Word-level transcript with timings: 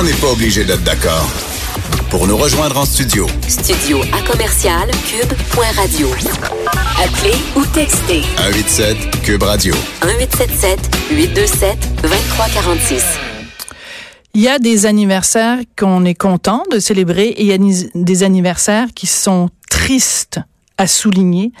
on 0.00 0.02
n'est 0.02 0.12
pas 0.14 0.28
obligé 0.32 0.64
d'être 0.64 0.82
d'accord. 0.82 1.28
Pour 2.08 2.26
nous 2.26 2.36
rejoindre 2.36 2.78
en 2.78 2.86
studio. 2.86 3.26
Studio 3.46 4.00
à 4.12 4.22
commercial 4.22 4.90
cube.radio. 5.06 6.08
Appelez 7.04 7.36
ou 7.54 7.66
textez. 7.66 8.22
187 8.36 9.22
cube 9.22 9.42
radio. 9.42 9.74
1877 10.02 10.90
827 11.10 12.02
2346. 12.02 13.04
Il 14.32 14.40
y 14.40 14.48
a 14.48 14.58
des 14.58 14.86
anniversaires 14.86 15.58
qu'on 15.78 16.06
est 16.06 16.14
content 16.14 16.62
de 16.72 16.78
célébrer 16.78 17.26
et 17.26 17.42
il 17.42 17.46
y 17.48 17.52
a 17.52 17.58
des 17.94 18.22
anniversaires 18.22 18.88
qui 18.94 19.06
sont 19.06 19.50
tristes 19.68 20.40
à 20.80 20.86
souligner. 20.86 21.52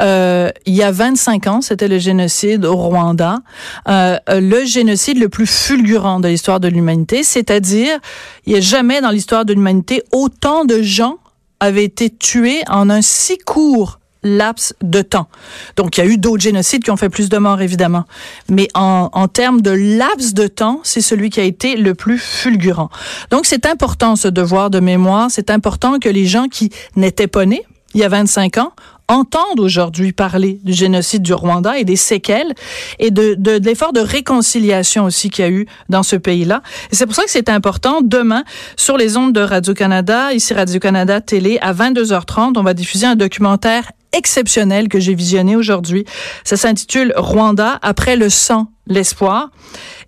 Euh, 0.00 0.50
il 0.64 0.74
y 0.74 0.82
a 0.82 0.90
25 0.90 1.46
ans, 1.46 1.60
c'était 1.60 1.88
le 1.88 1.98
génocide 1.98 2.64
au 2.64 2.74
Rwanda, 2.74 3.40
euh, 3.86 4.16
le 4.28 4.64
génocide 4.64 5.18
le 5.18 5.28
plus 5.28 5.46
fulgurant 5.46 6.20
de 6.20 6.28
l'histoire 6.28 6.58
de 6.58 6.68
l'humanité, 6.68 7.22
c'est-à-dire 7.22 7.98
il 8.46 8.54
n'y 8.54 8.58
a 8.58 8.62
jamais 8.62 9.02
dans 9.02 9.10
l'histoire 9.10 9.44
de 9.44 9.52
l'humanité 9.52 10.02
autant 10.10 10.64
de 10.64 10.80
gens 10.80 11.18
avaient 11.60 11.84
été 11.84 12.08
tués 12.08 12.62
en 12.66 12.88
un 12.88 13.02
si 13.02 13.36
court 13.36 13.98
laps 14.22 14.74
de 14.82 15.02
temps. 15.02 15.28
Donc, 15.76 15.98
il 15.98 16.04
y 16.04 16.06
a 16.06 16.06
eu 16.06 16.16
d'autres 16.16 16.42
génocides 16.42 16.82
qui 16.82 16.90
ont 16.90 16.96
fait 16.96 17.10
plus 17.10 17.28
de 17.28 17.36
morts, 17.36 17.60
évidemment. 17.60 18.04
Mais 18.48 18.68
en, 18.74 19.10
en 19.12 19.28
termes 19.28 19.60
de 19.60 19.70
laps 19.72 20.32
de 20.32 20.46
temps, 20.46 20.80
c'est 20.84 21.00
celui 21.00 21.28
qui 21.28 21.40
a 21.40 21.44
été 21.44 21.76
le 21.76 21.94
plus 21.94 22.18
fulgurant. 22.18 22.88
Donc, 23.30 23.46
c'est 23.46 23.66
important 23.66 24.16
ce 24.16 24.28
devoir 24.28 24.70
de 24.70 24.80
mémoire. 24.80 25.26
C'est 25.30 25.50
important 25.50 25.98
que 25.98 26.08
les 26.08 26.24
gens 26.24 26.46
qui 26.46 26.70
n'étaient 26.96 27.26
pas 27.26 27.46
nés, 27.46 27.64
il 27.94 28.00
y 28.00 28.04
a 28.04 28.08
25 28.08 28.58
ans, 28.58 28.72
entendent 29.08 29.60
aujourd'hui 29.60 30.12
parler 30.12 30.58
du 30.64 30.72
génocide 30.72 31.22
du 31.22 31.34
Rwanda 31.34 31.78
et 31.78 31.84
des 31.84 31.96
séquelles 31.96 32.54
et 32.98 33.10
de, 33.10 33.34
de, 33.34 33.58
de 33.58 33.66
l'effort 33.66 33.92
de 33.92 34.00
réconciliation 34.00 35.04
aussi 35.04 35.28
qu'il 35.28 35.44
y 35.44 35.48
a 35.48 35.50
eu 35.50 35.66
dans 35.88 36.02
ce 36.02 36.16
pays-là. 36.16 36.62
Et 36.90 36.96
c'est 36.96 37.06
pour 37.06 37.14
ça 37.14 37.24
que 37.24 37.30
c'est 37.30 37.48
important. 37.48 38.00
Demain, 38.02 38.44
sur 38.76 38.96
les 38.96 39.16
ondes 39.16 39.32
de 39.32 39.40
Radio-Canada, 39.40 40.32
ici 40.32 40.54
Radio-Canada 40.54 41.20
Télé, 41.20 41.58
à 41.60 41.74
22h30, 41.74 42.54
on 42.56 42.62
va 42.62 42.74
diffuser 42.74 43.06
un 43.06 43.16
documentaire 43.16 43.92
exceptionnel 44.12 44.88
que 44.88 45.00
j'ai 45.00 45.14
visionné 45.14 45.56
aujourd'hui. 45.56 46.04
Ça 46.44 46.56
s'intitule 46.56 47.12
Rwanda, 47.16 47.78
après 47.82 48.16
le 48.16 48.28
sang, 48.28 48.68
l'espoir. 48.86 49.48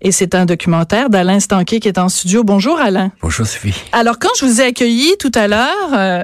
Et 0.02 0.12
c'est 0.12 0.34
un 0.34 0.44
documentaire 0.44 1.08
d'Alain 1.10 1.40
Stanquet 1.40 1.80
qui 1.80 1.88
est 1.88 1.98
en 1.98 2.08
studio. 2.08 2.44
Bonjour 2.44 2.78
Alain. 2.78 3.12
Bonjour 3.22 3.46
Sophie. 3.46 3.74
Alors 3.92 4.18
quand 4.18 4.28
je 4.38 4.44
vous 4.44 4.60
ai 4.60 4.64
accueilli 4.64 5.14
tout 5.18 5.32
à 5.34 5.48
l'heure, 5.48 5.90
euh, 5.94 6.22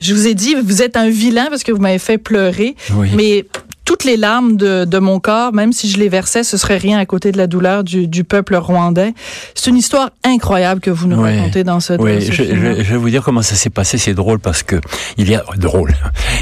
je 0.00 0.14
vous 0.14 0.26
ai 0.26 0.34
dit, 0.34 0.54
vous 0.54 0.82
êtes 0.82 0.96
un 0.96 1.08
vilain 1.08 1.46
parce 1.48 1.62
que 1.62 1.72
vous 1.72 1.80
m'avez 1.80 1.98
fait 1.98 2.18
pleurer. 2.18 2.76
Oui. 2.94 3.10
Mais 3.14 3.44
toutes 3.84 4.04
les 4.04 4.16
larmes 4.16 4.56
de, 4.56 4.84
de, 4.84 4.98
mon 4.98 5.20
corps, 5.20 5.52
même 5.52 5.72
si 5.72 5.90
je 5.90 5.98
les 5.98 6.08
versais, 6.08 6.42
ce 6.42 6.56
serait 6.56 6.78
rien 6.78 6.98
à 6.98 7.06
côté 7.06 7.32
de 7.32 7.36
la 7.38 7.46
douleur 7.46 7.84
du, 7.84 8.08
du 8.08 8.24
peuple 8.24 8.56
rwandais. 8.56 9.12
C'est 9.54 9.70
une 9.70 9.76
histoire 9.76 10.10
incroyable 10.24 10.80
que 10.80 10.90
vous 10.90 11.06
nous 11.06 11.20
Oui. 11.22 11.36
racontez 11.38 11.64
dans 11.64 11.80
cette 11.80 12.00
Oui, 12.00 12.22
ce 12.24 12.32
je, 12.32 12.42
je- 12.44 12.82
je 12.82 12.90
vais 12.92 12.96
vous 12.96 13.10
dire 13.10 13.22
comment 13.22 13.42
ça 13.42 13.54
s'est 13.56 13.70
passé. 13.70 13.98
C'est 13.98 14.14
drôle 14.14 14.38
parce 14.38 14.62
que 14.62 14.76
il 15.18 15.28
y 15.28 15.34
a 15.34 15.44
drôle. 15.56 15.92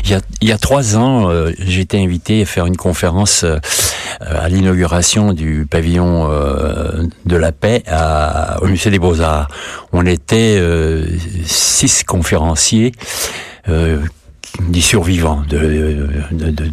Il 0.04 0.10
y 0.10 0.14
a, 0.14 0.20
il 0.40 0.48
y 0.48 0.52
a 0.52 0.58
trois 0.58 0.96
ans, 0.96 1.30
euh, 1.30 1.50
été 1.58 2.00
invité 2.00 2.42
à 2.42 2.44
faire 2.44 2.66
une 2.66 2.76
conférence 2.76 3.42
euh, 3.44 3.58
à 4.20 4.48
l'inauguration 4.48 5.32
du 5.32 5.66
pavillon 5.68 6.28
euh, 6.30 7.02
de 7.26 7.36
la 7.36 7.50
paix 7.50 7.82
à, 7.88 8.62
au 8.62 8.66
musée 8.66 8.90
des 8.90 8.98
Beaux 9.00 9.20
Arts. 9.20 9.48
On 9.92 10.06
était 10.06 10.56
euh, 10.60 11.06
six 11.44 12.04
conférenciers. 12.04 12.92
Des 14.60 14.82
survivants 14.82 15.42
de, 15.48 15.58
de, 15.58 16.46
de- 16.46 16.50
de- 16.50 16.72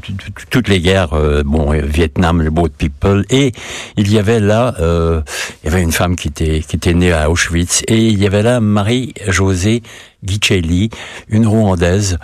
toutes 0.49 0.67
les 0.67 0.81
guerres, 0.81 1.13
euh, 1.13 1.43
bon, 1.45 1.73
euh, 1.73 1.81
Vietnam, 1.81 2.41
le 2.41 2.49
Boat 2.49 2.69
People, 2.77 3.23
et 3.29 3.53
il 3.95 4.11
y 4.11 4.19
avait 4.19 4.41
là, 4.41 4.75
euh, 4.81 5.21
il 5.63 5.69
y 5.69 5.73
avait 5.73 5.81
une 5.81 5.93
femme 5.93 6.17
qui 6.17 6.27
était 6.27 6.59
qui 6.59 6.75
était 6.75 6.93
née 6.93 7.13
à 7.13 7.29
Auschwitz, 7.31 7.83
et 7.87 8.07
il 8.07 8.19
y 8.21 8.27
avait 8.27 8.43
là 8.43 8.59
Marie-Josée 8.59 9.81
Guicelli, 10.25 10.89
une 11.29 11.47
Rwandaise, 11.47 12.17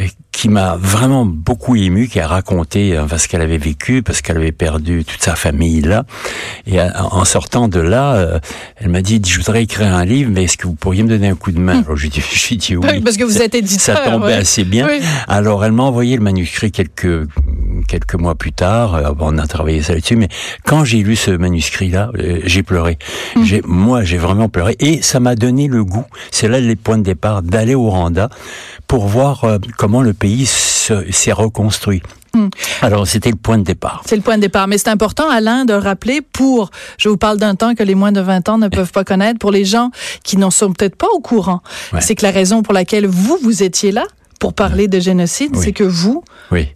euh, 0.00 0.06
qui 0.40 0.48
m'a 0.48 0.78
vraiment 0.80 1.26
beaucoup 1.26 1.76
ému, 1.76 2.08
qui 2.08 2.18
a 2.18 2.26
raconté 2.26 2.96
euh, 2.96 3.06
ce 3.18 3.28
qu'elle 3.28 3.42
avait 3.42 3.58
vécu, 3.58 4.02
parce 4.02 4.22
qu'elle 4.22 4.38
avait 4.38 4.52
perdu 4.52 5.04
toute 5.04 5.20
sa 5.20 5.34
famille 5.34 5.82
là, 5.82 6.06
et 6.66 6.80
euh, 6.80 6.88
en 6.98 7.26
sortant 7.26 7.68
de 7.68 7.78
là, 7.78 8.14
euh, 8.14 8.38
elle 8.76 8.88
m'a 8.88 9.02
dit, 9.02 9.20
je 9.22 9.36
voudrais 9.36 9.64
écrire 9.64 9.94
un 9.94 10.06
livre, 10.06 10.30
mais 10.32 10.44
est-ce 10.44 10.56
que 10.56 10.66
vous 10.66 10.74
pourriez 10.74 11.02
me 11.02 11.10
donner 11.10 11.28
un 11.28 11.34
coup 11.34 11.52
de 11.52 11.58
main? 11.58 11.82
Alors 11.84 11.94
j'ai 11.98 12.08
dit, 12.08 12.22
j'ai 12.32 12.56
dit 12.56 12.74
oui. 12.74 13.02
Parce 13.02 13.18
que 13.18 13.24
vous 13.24 13.42
êtes 13.42 13.54
éditeur. 13.54 13.98
Ça 13.98 14.10
tombait 14.10 14.28
ouais. 14.28 14.32
assez 14.32 14.64
bien. 14.64 14.88
Oui. 14.88 15.00
Alors, 15.28 15.62
elle 15.62 15.72
m'a 15.72 15.82
envoyé 15.82 16.16
le 16.16 16.22
manuscrit 16.22 16.72
quelques 16.72 17.28
quelques 17.86 18.14
mois 18.14 18.34
plus 18.34 18.52
tard. 18.52 19.14
On 19.20 19.36
a 19.36 19.46
travaillé 19.46 19.82
ça 19.82 19.92
là-dessus, 19.92 20.16
mais 20.16 20.28
quand 20.64 20.84
j'ai 20.84 21.02
lu 21.02 21.16
ce 21.16 21.32
manuscrit-là, 21.32 22.12
j'ai 22.44 22.62
pleuré. 22.62 22.98
Hum. 23.36 23.44
J'ai, 23.44 23.60
moi, 23.66 24.04
j'ai 24.04 24.16
vraiment 24.16 24.48
pleuré, 24.48 24.74
et 24.80 25.02
ça 25.02 25.20
m'a 25.20 25.34
donné 25.34 25.68
le 25.68 25.84
goût. 25.84 26.06
C'est 26.30 26.48
là 26.48 26.60
les 26.60 26.76
points 26.76 26.96
de 26.96 27.02
départ 27.02 27.42
d'aller 27.42 27.74
au 27.74 27.90
Rwanda 27.90 28.30
pour 28.86 29.06
voir 29.06 29.44
comment 29.76 30.00
le 30.00 30.14
pays 30.14 30.29
se- 30.46 31.10
s'est 31.12 31.32
reconstruit. 31.32 32.02
Hum. 32.34 32.48
Alors, 32.80 33.06
c'était 33.08 33.30
le 33.30 33.36
point 33.36 33.58
de 33.58 33.64
départ. 33.64 34.02
C'est 34.06 34.14
le 34.16 34.22
point 34.22 34.36
de 34.36 34.42
départ. 34.42 34.68
Mais 34.68 34.78
c'est 34.78 34.88
important, 34.88 35.28
Alain, 35.28 35.64
de 35.64 35.72
rappeler 35.74 36.20
pour, 36.20 36.70
je 36.96 37.08
vous 37.08 37.16
parle 37.16 37.38
d'un 37.38 37.56
temps 37.56 37.74
que 37.74 37.82
les 37.82 37.96
moins 37.96 38.12
de 38.12 38.20
20 38.20 38.48
ans 38.48 38.58
ne 38.58 38.68
peuvent 38.68 38.92
pas 38.92 39.02
connaître, 39.04 39.38
pour 39.40 39.50
les 39.50 39.64
gens 39.64 39.90
qui 40.22 40.36
n'en 40.36 40.50
sont 40.52 40.72
peut-être 40.72 40.94
pas 40.96 41.08
au 41.14 41.20
courant, 41.20 41.60
Ouais. 41.92 42.00
c'est 42.00 42.14
que 42.14 42.24
la 42.24 42.30
raison 42.30 42.62
pour 42.62 42.72
laquelle 42.72 43.06
vous, 43.06 43.36
vous 43.42 43.62
étiez 43.64 43.90
là, 43.90 44.04
pour 44.38 44.54
parler 44.54 44.86
de 44.88 45.00
génocide, 45.00 45.50
Oui. 45.56 45.62
c'est 45.64 45.72
que 45.72 45.84
vous, 45.84 46.22
Oui. 46.52 46.68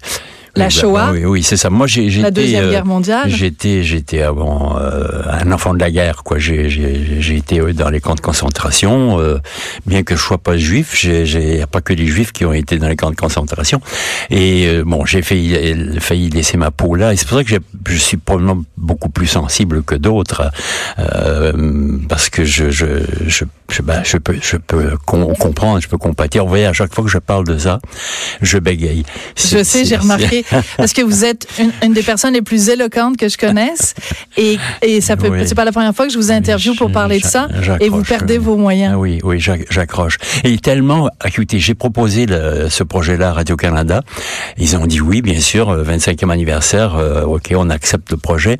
La 0.56 0.66
Oui, 0.66 0.74
bah, 0.74 0.80
Shoah, 0.80 1.10
Oui, 1.12 1.24
oui, 1.24 1.42
c'est 1.42 1.56
ça. 1.56 1.68
Moi, 1.70 1.86
j'ai, 1.86 2.08
j'étais, 2.10 2.22
la 2.22 2.30
Deuxième 2.30 2.64
euh, 2.66 2.70
Guerre 2.70 2.86
mondiale, 2.86 3.28
J'étais, 3.28 3.82
j'étais 3.82 4.22
avant 4.22 4.76
euh, 4.78 5.22
un 5.28 5.50
enfant 5.50 5.74
de 5.74 5.80
la 5.80 5.90
guerre, 5.90 6.22
quoi. 6.22 6.38
J'ai, 6.38 6.70
j'ai, 6.70 7.20
j'ai 7.20 7.36
été 7.36 7.58
euh, 7.60 7.72
dans 7.72 7.90
les 7.90 8.00
camps 8.00 8.14
de 8.14 8.20
concentration, 8.20 9.18
euh, 9.18 9.38
bien 9.86 10.02
que 10.04 10.14
je 10.14 10.22
sois 10.22 10.38
pas 10.38 10.56
juif. 10.56 10.94
J'ai, 10.96 11.26
j'ai 11.26 11.64
pas 11.66 11.80
que 11.80 11.92
les 11.92 12.06
juifs 12.06 12.30
qui 12.32 12.44
ont 12.44 12.52
été 12.52 12.78
dans 12.78 12.88
les 12.88 12.96
camps 12.96 13.10
de 13.10 13.16
concentration. 13.16 13.80
Et 14.30 14.66
euh, 14.68 14.84
bon, 14.84 15.04
j'ai 15.04 15.22
failli, 15.22 15.98
failli 16.00 16.30
laisser 16.30 16.56
ma 16.56 16.70
peau 16.70 16.94
là. 16.94 17.12
Et 17.12 17.16
c'est 17.16 17.26
pour 17.26 17.38
ça 17.38 17.44
que 17.44 17.50
j'ai- 17.50 17.58
je 17.88 17.96
suis 17.96 18.16
probablement 18.16 18.62
beaucoup 18.76 19.08
plus 19.08 19.26
sensible 19.26 19.82
que 19.82 19.94
d'autres, 19.96 20.50
euh, 20.98 21.98
parce 22.08 22.28
que 22.30 22.44
je, 22.44 22.70
je, 22.70 22.86
je, 23.26 23.44
je, 23.70 23.82
ben, 23.82 24.02
je 24.04 24.16
peux, 24.18 24.36
je 24.40 24.56
peux 24.56 24.92
com- 25.04 25.32
comprendre, 25.38 25.80
je 25.80 25.88
peux 25.88 25.98
compatir. 25.98 26.44
Vous 26.44 26.48
voyez, 26.48 26.66
à 26.66 26.72
chaque 26.72 26.94
fois 26.94 27.04
que 27.04 27.10
je 27.10 27.18
parle 27.18 27.44
de 27.46 27.58
ça, 27.58 27.80
je 28.40 28.58
bégaye. 28.58 29.04
je 29.36 29.62
sais, 29.62 29.84
j'ai 29.84 29.96
remarqué, 29.96 30.43
parce 30.76 30.92
que 30.92 31.02
vous 31.02 31.24
êtes 31.24 31.46
une, 31.58 31.72
une 31.82 31.92
des 31.92 32.02
personnes 32.02 32.34
les 32.34 32.42
plus 32.42 32.68
éloquentes 32.68 33.16
que 33.16 33.28
je 33.28 33.36
connaisse, 33.38 33.94
et, 34.36 34.58
et 34.82 35.00
ça 35.00 35.16
peut, 35.16 35.28
Oui. 35.28 35.38
c'est 35.46 35.54
pas 35.54 35.64
la 35.64 35.72
première 35.72 35.94
fois 35.94 36.06
que 36.06 36.12
je 36.12 36.18
vous 36.18 36.30
interview 36.32 36.74
pour 36.74 36.90
parler 36.92 37.18
de 37.20 37.24
ça, 37.26 37.48
et 37.80 37.88
vous 37.88 38.02
perdez 38.02 38.38
vos 38.38 38.56
moyens. 38.56 38.92
Ah 38.94 38.98
oui, 38.98 39.20
oui, 39.22 39.40
j'ac- 39.40 39.66
j'accroche. 39.70 40.18
Et 40.44 40.56
tellement, 40.58 41.08
écoutez, 41.24 41.58
j'ai 41.58 41.74
proposé 41.74 42.26
le- 42.26 42.68
ce 42.70 42.82
projet-là 42.84 43.30
à 43.30 43.32
Radio-Canada. 43.32 44.02
Ils 44.58 44.76
ont 44.76 44.86
dit 44.86 45.00
oui, 45.00 45.22
bien 45.22 45.40
sûr, 45.40 45.70
euh, 45.70 45.82
25e 45.84 46.30
anniversaire, 46.30 46.94
euh, 46.96 47.22
ok, 47.22 47.52
on 47.56 47.70
accepte 47.70 48.10
le 48.10 48.16
projet. 48.16 48.58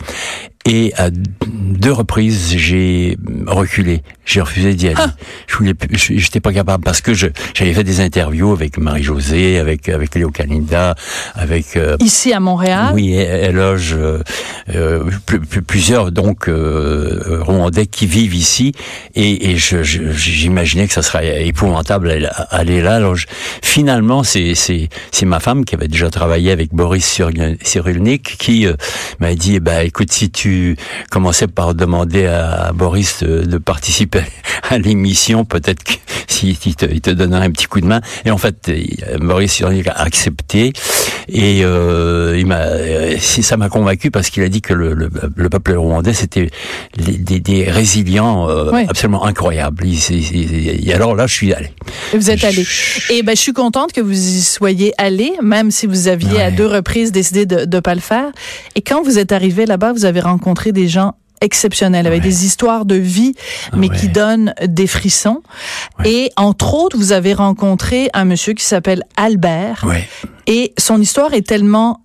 Et 0.66 0.94
à 0.96 1.10
deux 1.10 1.92
reprises, 1.92 2.54
j'ai 2.56 3.18
reculé. 3.46 4.02
J'ai 4.24 4.40
refusé 4.40 4.72
d'y 4.74 4.88
aller. 4.88 4.96
Je 5.46 5.56
voulais, 5.56 5.74
j'étais 5.92 6.40
pas 6.40 6.54
capable 6.54 6.82
parce 6.82 7.02
que 7.02 7.12
je, 7.12 7.26
j'avais 7.52 7.74
fait 7.74 7.84
des 7.84 8.00
interviews 8.00 8.50
avec 8.52 8.78
Marie-Josée, 8.78 9.58
avec 9.58 9.90
avec 9.90 10.14
Léo 10.14 10.30
Canida, 10.30 10.94
avec 11.34 11.76
euh, 11.76 11.96
Ici 12.00 12.32
à 12.32 12.40
Montréal, 12.40 12.92
oui, 12.94 13.12
elle 13.12 13.56
loge 13.56 13.92
euh, 13.94 14.22
euh, 14.74 15.04
plus- 15.26 15.40
plus- 15.40 15.60
plusieurs 15.60 16.10
donc 16.12 16.48
euh, 16.48 17.42
Qui 17.90 18.06
vivent 18.06 18.34
ici 18.34 18.72
et, 19.14 19.56
j'imaginais 19.56 20.86
que 20.86 20.92
ça 20.92 21.02
serait 21.02 21.46
épouvantable 21.46 22.30
aller 22.50 22.80
là. 22.80 23.00
Finalement, 23.62 24.22
c'est 24.22 24.88
ma 25.22 25.40
femme 25.40 25.64
qui 25.64 25.74
avait 25.74 25.88
déjà 25.88 26.10
travaillé 26.10 26.50
avec 26.50 26.72
Boris 26.72 27.04
Cyrulnik 27.62 28.36
qui 28.38 28.66
euh, 28.66 28.74
m'a 29.20 29.34
dit 29.34 29.58
bah 29.60 29.84
écoute 29.84 30.12
si 30.12 30.30
tu 30.30 30.76
commençais 31.10 31.46
par 31.46 31.74
demander 31.74 32.26
à 32.26 32.72
Boris 32.72 33.22
de, 33.22 33.58
participer 33.58 34.22
à 34.70 34.78
l'émission, 34.78 35.44
peut-être 35.44 35.82
que 35.82 35.92
s'il 36.26 36.50
il 36.50 37.00
te, 37.00 37.10
donnerait 37.10 37.46
un 37.46 37.50
petit 37.50 37.66
coup 37.66 37.80
de 37.80 37.86
main. 37.86 38.00
Et 38.24 38.30
en 38.30 38.38
fait, 38.38 38.68
euh, 38.68 39.18
Boris 39.18 39.52
Cyrulnik 39.52 39.88
a 39.88 40.00
accepté 40.00 40.72
et 41.28 41.64
euh, 41.64 42.42
euh, 42.44 43.16
si 43.18 43.42
ça 43.42 43.56
m'a 43.56 43.68
convaincu 43.68 44.10
parce 44.10 44.30
qu'il 44.30 44.42
a 44.42 44.48
dit 44.48 44.60
que 44.60 44.74
le, 44.74 44.94
le, 44.94 45.10
le 45.34 45.48
peuple 45.48 45.74
rwandais 45.74 46.12
c'était 46.12 46.50
des 46.98 47.63
résilients 47.70 48.48
euh, 48.48 48.70
Oui. 48.72 48.86
absolument 48.88 49.24
incroyables. 49.24 49.86
Il- 49.86 49.98
c'est- 49.98 50.14
et 50.14 50.92
alors 50.94 51.14
là, 51.14 51.26
je 51.26 51.34
suis 51.34 51.52
allé. 51.52 51.70
vous 52.12 52.30
êtes 52.30 52.44
allé. 52.44 52.64
Et 53.10 53.22
ben, 53.22 53.34
je 53.36 53.40
suis 53.40 53.52
contente 53.52 53.92
que 53.92 54.00
vous 54.00 54.12
y 54.12 54.40
soyez 54.40 54.92
allé, 54.98 55.32
même 55.42 55.70
si 55.70 55.86
vous 55.86 56.08
aviez 56.08 56.40
à 56.40 56.50
deux 56.50 56.66
reprises 56.66 57.12
décidé 57.12 57.46
de 57.46 57.64
ne 57.66 57.80
pas 57.80 57.94
le 57.94 58.00
faire. 58.00 58.30
Et 58.74 58.80
quand 58.82 59.02
vous 59.02 59.18
êtes 59.18 59.32
arrivé 59.32 59.66
là-bas, 59.66 59.92
vous 59.92 60.04
avez 60.04 60.20
rencontré 60.20 60.72
des 60.72 60.88
gens 60.88 61.14
exceptionnels, 61.40 62.06
avec 62.06 62.22
Ouais. 62.22 62.28
des 62.28 62.46
histoires 62.46 62.86
de 62.86 62.94
vie, 62.94 63.34
mais 63.76 63.90
Ouais. 63.90 63.96
qui 63.96 64.08
donnent 64.08 64.54
des 64.66 64.86
frissons. 64.86 65.42
Ouais. 65.98 66.10
Et 66.10 66.30
entre 66.36 66.74
autres, 66.74 66.96
vous 66.96 67.12
avez 67.12 67.34
rencontré 67.34 68.08
un 68.14 68.24
monsieur 68.24 68.54
qui 68.54 68.64
s'appelle 68.64 69.02
Albert. 69.16 69.84
Ouais. 69.86 70.08
Et 70.46 70.72
son 70.78 71.00
histoire 71.02 71.34
est 71.34 71.46
tellement 71.46 72.00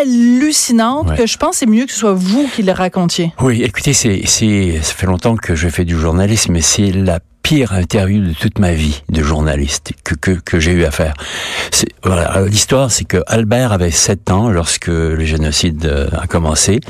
hallucinante 0.00 1.08
Ouais. 1.08 1.16
que 1.16 1.26
je 1.26 1.36
pense 1.36 1.56
c'est 1.58 1.66
mieux 1.66 1.86
que 1.86 1.92
ce 1.92 1.98
soit 1.98 2.12
vous 2.14 2.48
qui 2.54 2.62
le 2.62 2.72
racontiez. 2.72 3.32
Oui, 3.40 3.62
écoutez, 3.62 3.92
c'est, 3.92 4.22
c'est, 4.26 4.80
ça 4.82 4.92
fait 4.94 5.06
longtemps 5.06 5.36
que 5.36 5.54
je 5.54 5.68
fais 5.68 5.84
du 5.84 5.98
journalisme, 5.98 6.52
mais 6.52 6.60
c'est 6.60 6.90
la 6.92 7.20
pire 7.42 7.72
interview 7.72 8.22
de 8.22 8.32
toute 8.34 8.58
ma 8.58 8.72
vie 8.72 9.02
de 9.08 9.22
journaliste 9.22 9.92
que, 10.04 10.14
que, 10.14 10.32
que 10.32 10.60
j'ai 10.60 10.72
eu 10.72 10.84
à 10.84 10.90
faire. 10.90 11.14
C'est, 11.70 11.88
voilà, 12.04 12.42
l'histoire, 12.46 12.90
c'est 12.90 13.04
que 13.04 13.22
Albert 13.26 13.72
avait 13.72 13.90
7 13.90 14.30
ans 14.30 14.50
lorsque 14.50 14.88
le 14.88 15.24
génocide 15.24 15.86
euh, 15.86 16.08
a 16.20 16.26
commencé. 16.26 16.80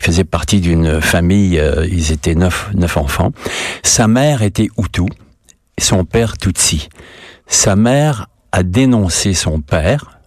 Il 0.00 0.04
faisait 0.04 0.24
partie 0.24 0.60
d'une 0.60 1.00
famille, 1.00 1.58
euh, 1.60 1.86
ils 1.90 2.10
étaient 2.10 2.34
neuf, 2.34 2.68
neuf 2.74 2.96
enfants. 2.96 3.30
Sa 3.84 4.08
mère 4.08 4.42
était 4.42 4.68
Hutu, 4.76 5.04
son 5.78 6.04
père 6.04 6.36
Tutsi. 6.36 6.88
Sa 7.46 7.76
mère 7.76 8.26
a 8.50 8.62
dénoncé 8.64 9.34
son 9.34 9.60
père, 9.60 10.18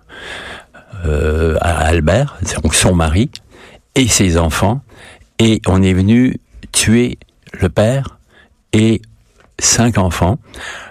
euh, 1.05 1.57
à 1.61 1.85
Albert, 1.85 2.37
donc 2.61 2.75
son 2.75 2.93
mari, 2.93 3.29
et 3.95 4.07
ses 4.07 4.37
enfants, 4.37 4.81
et 5.39 5.61
on 5.67 5.81
est 5.81 5.93
venu 5.93 6.37
tuer 6.71 7.17
le 7.59 7.69
père 7.69 8.19
et 8.73 9.01
cinq 9.61 9.97
enfants 9.97 10.37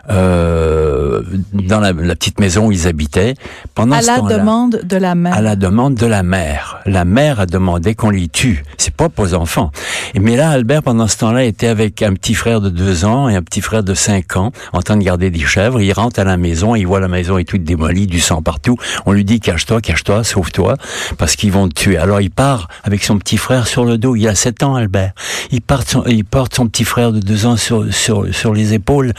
euh, 0.09 1.23
dans 1.53 1.79
la, 1.79 1.93
la 1.93 2.15
petite 2.17 2.41
maison 2.41 2.67
où 2.67 2.73
ils 2.73 2.89
habitaient. 2.89 3.35
Pendant 3.75 3.97
À 3.97 4.03
ce 4.03 4.07
la 4.09 4.21
demande 4.21 4.81
de 4.83 4.97
la 4.97 5.15
mère. 5.15 5.35
à 5.35 5.41
la 5.41 5.57
demande 5.57 5.95
de 5.95 6.07
la 6.07 6.23
mère. 6.23 6.81
La 6.87 7.05
mère 7.05 7.41
a 7.41 7.47
demandé 7.47 7.95
qu'on 7.95 8.11
les 8.11 8.29
tue. 8.29 8.65
C'est 8.79 8.95
pas 8.95 9.09
pour 9.09 9.27
les 9.27 9.35
enfants. 9.35 9.71
Mais 10.19 10.37
là, 10.37 10.51
Albert, 10.51 10.83
pendant 10.83 11.07
ce 11.07 11.19
temps-là, 11.19 11.45
était 11.45 11.69
avec 11.69 12.03
un 12.03 12.15
petit 12.15 12.35
frère 12.35 12.61
de 12.61 12.71
deux 12.71 13.05
ans 13.05 13.29
et 13.29 13.37
un 13.37 13.43
petit 13.43 13.61
frère 13.61 13.85
de 13.85 13.95
cinq 13.95 14.37
ans, 14.37 14.53
en 14.73 14.83
train 14.83 14.97
de 14.97 15.05
garder 15.05 15.31
des 15.31 15.45
chèvres. 15.45 15.81
Il 15.81 15.93
rentre 15.93 16.19
à 16.19 16.25
la 16.25 16.37
maison, 16.37 16.75
il 16.75 16.87
voit 16.87 17.01
la 17.01 17.09
maison 17.09 17.39
est 17.39 17.45
toute 17.45 17.63
démolie, 17.63 18.07
du 18.07 18.21
sang 18.21 18.43
partout. 18.43 18.77
On 19.07 19.13
lui 19.13 19.25
dit, 19.25 19.39
cache-toi, 19.41 19.81
cache-toi, 19.81 20.25
sauve-toi, 20.25 20.77
parce 21.19 21.37
qu'ils 21.37 21.53
vont 21.53 21.69
te 21.69 21.75
tuer. 21.75 21.99
Alors 21.99 22.21
il 22.21 22.31
part 22.31 22.69
avec 22.85 23.05
son 23.05 23.19
petit 23.19 23.37
frère 23.37 23.67
sur 23.67 23.85
le 23.85 23.99
dos. 23.99 24.17
Il 24.17 24.27
a 24.29 24.35
sept 24.35 24.63
ans, 24.63 24.75
Albert. 24.75 25.13
Il, 25.53 25.61
part 25.63 25.83
son, 25.87 26.05
il 26.07 26.25
porte 26.25 26.55
son 26.55 26.67
petit 26.67 26.85
frère 26.85 27.13
de 27.13 27.21
deux 27.21 27.47
ans 27.47 27.57
sur, 27.57 27.93
sur, 27.93 28.35
sur 28.35 28.53
les 28.55 28.60
épaules. 28.69 29.13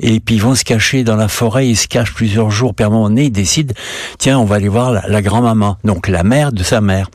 Et 0.00 0.20
puis 0.20 0.36
ils 0.36 0.42
vont 0.42 0.54
se 0.54 0.64
cacher 0.64 1.04
dans 1.04 1.16
la 1.16 1.28
forêt. 1.28 1.68
Ils 1.68 1.76
se 1.76 1.88
cachent 1.88 2.14
plusieurs 2.14 2.50
jours. 2.50 2.74
Puis 2.74 2.84
à 2.84 2.88
un 2.88 2.90
moment 2.90 3.08
donné, 3.08 3.24
ils 3.24 3.32
décident, 3.32 3.74
tiens, 4.18 4.38
on 4.38 4.44
va 4.44 4.56
aller 4.56 4.68
voir 4.68 4.92
la, 4.92 5.22
grand-maman. 5.22 5.78
Donc 5.84 6.08
la 6.08 6.22
mère 6.22 6.52
de 6.52 6.62
sa 6.62 6.80
mère. 6.80 7.10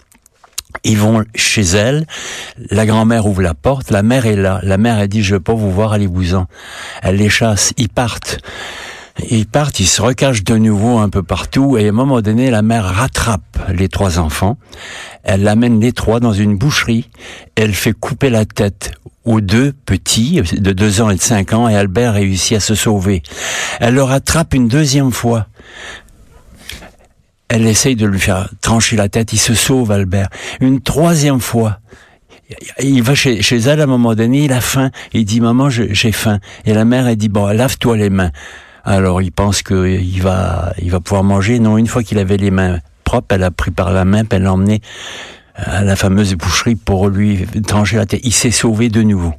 Ils 0.83 0.97
vont 0.97 1.23
chez 1.33 1.63
elle, 1.63 2.05
la 2.69 2.85
grand-mère 2.85 3.25
ouvre 3.25 3.41
la 3.41 3.55
porte, 3.55 3.89
la 3.89 4.03
mère 4.03 4.27
est 4.27 4.35
là. 4.35 4.59
La 4.63 4.77
mère, 4.77 4.99
elle 4.99 5.07
dit, 5.07 5.23
je 5.23 5.35
veux 5.35 5.39
pas 5.39 5.53
vous 5.53 5.71
voir, 5.71 5.93
allez-vous-en. 5.93 6.45
Elle 7.01 7.15
les 7.15 7.29
chasse, 7.29 7.73
ils 7.77 7.89
partent. 7.89 8.39
Ils 9.29 9.47
partent, 9.47 9.79
ils 9.79 9.87
se 9.87 10.01
recachent 10.01 10.43
de 10.43 10.55
nouveau 10.55 10.99
un 10.99 11.09
peu 11.09 11.23
partout, 11.23 11.77
et 11.77 11.85
à 11.85 11.89
un 11.89 11.91
moment 11.91 12.21
donné, 12.21 12.51
la 12.51 12.61
mère 12.61 12.85
rattrape 12.85 13.41
les 13.73 13.89
trois 13.89 14.19
enfants. 14.19 14.57
Elle 15.23 15.43
l'amène 15.43 15.79
les 15.79 15.91
trois 15.91 16.19
dans 16.19 16.33
une 16.33 16.57
boucherie. 16.57 17.09
Elle 17.55 17.73
fait 17.73 17.93
couper 17.93 18.29
la 18.29 18.45
tête 18.45 18.93
aux 19.25 19.41
deux 19.41 19.73
petits, 19.85 20.41
de 20.41 20.71
deux 20.71 21.01
ans 21.01 21.09
et 21.09 21.15
de 21.15 21.21
cinq 21.21 21.53
ans, 21.53 21.67
et 21.67 21.75
Albert 21.75 22.13
réussit 22.13 22.57
à 22.57 22.59
se 22.59 22.75
sauver. 22.75 23.21
Elle 23.79 23.95
le 23.95 24.03
rattrape 24.03 24.53
une 24.53 24.67
deuxième 24.67 25.11
fois. 25.11 25.47
Elle 27.47 27.65
essaye 27.65 27.95
de 27.95 28.05
lui 28.05 28.19
faire 28.19 28.49
trancher 28.61 28.95
la 28.95 29.09
tête. 29.09 29.33
Il 29.33 29.39
se 29.39 29.55
sauve, 29.55 29.91
Albert. 29.91 30.29
Une 30.61 30.81
troisième 30.81 31.39
fois. 31.39 31.79
Il 32.79 33.03
va 33.03 33.15
chez, 33.15 33.41
chez 33.41 33.57
elle 33.57 33.81
à 33.81 33.83
un 33.83 33.87
moment 33.87 34.15
donné, 34.15 34.45
il 34.45 34.53
a 34.53 34.61
faim. 34.61 34.91
Il 35.13 35.25
dit, 35.25 35.41
maman, 35.41 35.69
j'ai 35.69 36.11
faim. 36.11 36.39
Et 36.65 36.73
la 36.73 36.85
mère, 36.85 37.07
elle 37.07 37.15
dit, 37.15 37.29
bon, 37.29 37.47
lave-toi 37.47 37.97
les 37.97 38.09
mains. 38.09 38.31
Alors, 38.83 39.21
il 39.21 39.31
pense 39.31 39.61
qu'il 39.61 40.21
va, 40.21 40.73
il 40.81 40.91
va 40.91 40.99
pouvoir 40.99 41.23
manger. 41.23 41.59
Non, 41.59 41.77
une 41.77 41.87
fois 41.87 42.03
qu'il 42.03 42.17
avait 42.19 42.37
les 42.37 42.51
mains 42.51 42.79
propres, 43.03 43.35
elle 43.35 43.43
a 43.43 43.51
pris 43.51 43.71
par 43.71 43.91
la 43.91 44.05
main, 44.05 44.25
puis 44.25 44.37
elle 44.37 44.43
l'a 44.43 44.53
emmené 44.53 44.81
à 45.65 45.83
la 45.83 45.95
fameuse 45.95 46.33
boucherie 46.35 46.75
pour 46.75 47.09
lui 47.09 47.45
trancher 47.67 47.97
la 47.97 48.05
tête. 48.05 48.21
Il 48.23 48.33
s'est 48.33 48.51
sauvé 48.51 48.89
de 48.89 49.01
nouveau. 49.01 49.33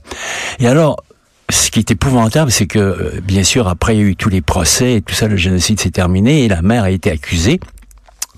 Et 0.58 0.66
alors, 0.66 1.02
ce 1.50 1.70
qui 1.70 1.78
est 1.80 1.90
épouvantable, 1.90 2.50
c'est 2.50 2.66
que, 2.66 2.78
euh, 2.78 3.20
bien 3.22 3.42
sûr, 3.42 3.66
après, 3.68 3.96
il 3.96 4.00
y 4.00 4.04
a 4.04 4.06
eu 4.06 4.16
tous 4.16 4.28
les 4.28 4.40
procès 4.42 4.94
et 4.94 5.00
tout 5.02 5.14
ça, 5.14 5.26
le 5.28 5.36
génocide 5.36 5.80
s'est 5.80 5.90
terminé 5.90 6.44
et 6.44 6.48
la 6.48 6.62
mère 6.62 6.84
a 6.84 6.90
été 6.90 7.10
accusée. 7.10 7.58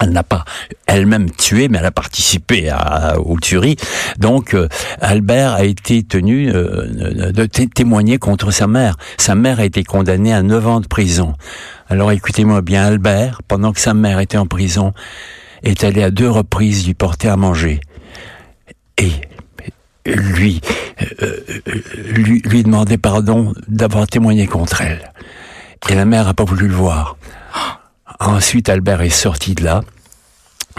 Elle 0.00 0.10
n'a 0.10 0.22
pas 0.24 0.44
elle-même 0.86 1.30
tué, 1.30 1.68
mais 1.68 1.78
elle 1.78 1.84
a 1.86 1.92
participé 1.92 2.70
à, 2.70 3.20
aux 3.20 3.38
tueries. 3.38 3.76
Donc, 4.18 4.54
euh, 4.54 4.66
Albert 5.00 5.52
a 5.52 5.64
été 5.64 6.02
tenu 6.02 6.50
euh, 6.50 7.30
de 7.30 7.44
té- 7.46 7.68
témoigner 7.68 8.18
contre 8.18 8.50
sa 8.50 8.66
mère. 8.66 8.96
Sa 9.18 9.34
mère 9.36 9.60
a 9.60 9.64
été 9.64 9.84
condamnée 9.84 10.32
à 10.32 10.42
9 10.42 10.66
ans 10.66 10.80
de 10.80 10.88
prison. 10.88 11.34
Alors, 11.88 12.10
écoutez-moi 12.10 12.62
bien, 12.62 12.84
Albert, 12.84 13.42
pendant 13.46 13.72
que 13.72 13.78
sa 13.80 13.94
mère 13.94 14.18
était 14.18 14.38
en 14.38 14.46
prison, 14.46 14.92
est 15.62 15.84
allé 15.84 16.02
à 16.02 16.10
deux 16.10 16.30
reprises 16.30 16.86
lui 16.86 16.94
porter 16.94 17.28
à 17.28 17.36
manger. 17.36 17.80
Et 18.98 19.12
lui, 20.06 20.60
euh, 21.00 21.06
euh, 21.22 21.60
lui, 21.96 22.40
lui 22.40 22.62
demander 22.62 22.98
pardon 22.98 23.52
d'avoir 23.68 24.06
témoigné 24.06 24.46
contre 24.46 24.82
elle. 24.82 25.12
Et 25.90 25.94
la 25.94 26.04
mère 26.04 26.28
a 26.28 26.34
pas 26.34 26.44
voulu 26.44 26.68
le 26.68 26.74
voir. 26.74 27.16
Ensuite, 28.20 28.68
Albert 28.68 29.00
est 29.00 29.10
sorti 29.10 29.54
de 29.54 29.64
là. 29.64 29.82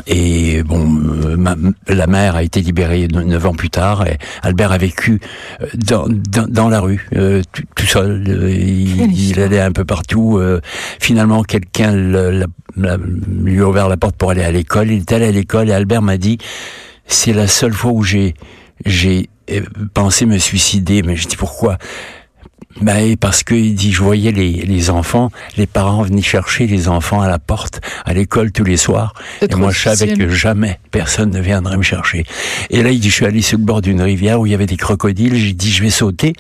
Et 0.07 0.63
bon, 0.63 0.85
euh, 1.23 1.37
ma- 1.37 1.55
la 1.87 2.07
mère 2.07 2.35
a 2.35 2.43
été 2.43 2.61
libérée 2.61 3.07
ne- 3.07 3.21
neuf 3.23 3.45
ans 3.45 3.53
plus 3.53 3.69
tard. 3.69 4.05
Et 4.07 4.17
Albert 4.41 4.71
a 4.71 4.77
vécu 4.77 5.19
euh, 5.61 5.67
dans, 5.75 6.07
dans, 6.09 6.47
dans 6.47 6.69
la 6.69 6.79
rue, 6.79 7.07
euh, 7.15 7.41
tout, 7.51 7.63
tout 7.75 7.85
seul. 7.85 8.23
Euh, 8.27 8.51
Il, 8.51 9.11
il 9.13 9.39
allait 9.39 9.61
un 9.61 9.71
peu 9.71 9.85
partout. 9.85 10.37
euh, 10.39 10.61
finalement, 10.99 11.43
quelqu'un 11.43 11.93
lui 11.95 13.61
a 13.61 13.67
ouvert 13.67 13.87
la 13.89 13.97
porte 13.97 14.15
pour 14.15 14.31
aller 14.31 14.43
à 14.43 14.51
l'école. 14.51 14.89
Il 14.91 14.99
est 15.01 15.11
allé 15.11 15.25
à 15.27 15.31
l'école 15.31 15.69
et 15.69 15.73
Albert 15.73 16.01
m'a 16.01 16.17
dit, 16.17 16.37
c'est 17.05 17.33
la 17.33 17.47
seule 17.47 17.73
fois 17.73 17.91
où 17.91 18.03
j'ai 18.03 18.33
j'ai 18.85 19.29
euh, 19.51 19.61
pensé 19.93 20.25
me 20.25 20.37
suicider. 20.37 21.03
Mais 21.03 21.15
je 21.15 21.27
dis 21.27 21.35
pourquoi? 21.37 21.77
Ben, 22.81 23.15
parce 23.17 23.43
que 23.43 23.53
il 23.53 23.75
dit, 23.75 23.91
je 23.91 24.01
voyais 24.01 24.31
les, 24.31 24.51
les 24.51 24.89
enfants, 24.89 25.31
les 25.57 25.67
parents 25.67 26.01
venaient 26.01 26.21
chercher 26.21 26.67
les 26.67 26.87
enfants 26.87 27.21
à 27.21 27.27
la 27.27 27.39
porte, 27.39 27.81
à 28.05 28.13
l'école 28.13 28.51
tous 28.51 28.63
les 28.63 28.77
soirs. 28.77 29.13
Et 29.41 29.53
moi, 29.55 29.71
je 29.71 29.81
savais 29.81 30.13
que 30.13 30.29
jamais 30.29 30.79
personne 30.91 31.31
ne 31.31 31.39
viendrait 31.39 31.77
me 31.77 31.83
chercher. 31.83 32.25
Et 32.69 32.83
là, 32.83 32.91
il 32.91 32.99
dit, 32.99 33.09
je 33.09 33.15
suis 33.15 33.25
allé 33.25 33.41
sur 33.41 33.57
le 33.57 33.63
bord 33.63 33.81
d'une 33.81 34.01
rivière 34.01 34.39
où 34.39 34.45
il 34.45 34.51
y 34.51 34.55
avait 34.55 34.65
des 34.65 34.77
crocodiles. 34.77 35.35
J'ai 35.35 35.53
dit, 35.53 35.71
je 35.71 35.83
vais 35.83 35.89
sauter. 35.89 36.33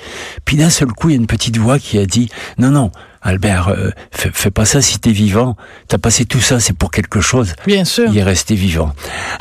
Puis 0.45 0.57
d'un 0.57 0.69
seul 0.69 0.89
coup, 0.89 1.09
il 1.09 1.13
y 1.13 1.15
a 1.15 1.19
une 1.19 1.27
petite 1.27 1.57
voix 1.57 1.79
qui 1.79 1.97
a 1.99 2.05
dit, 2.05 2.29
non, 2.57 2.71
non, 2.71 2.91
Albert, 3.23 3.69
euh, 3.69 3.89
fais, 4.11 4.29
fais 4.33 4.51
pas 4.51 4.65
ça 4.65 4.81
si 4.81 4.99
t'es 4.99 5.11
vivant. 5.11 5.55
T'as 5.87 5.97
passé 5.97 6.25
tout 6.25 6.41
ça, 6.41 6.59
c'est 6.59 6.73
pour 6.77 6.91
quelque 6.91 7.21
chose. 7.21 7.53
Bien 7.65 7.85
sûr. 7.85 8.09
Il 8.11 8.17
est 8.17 8.23
resté 8.23 8.53
vivant. 8.55 8.91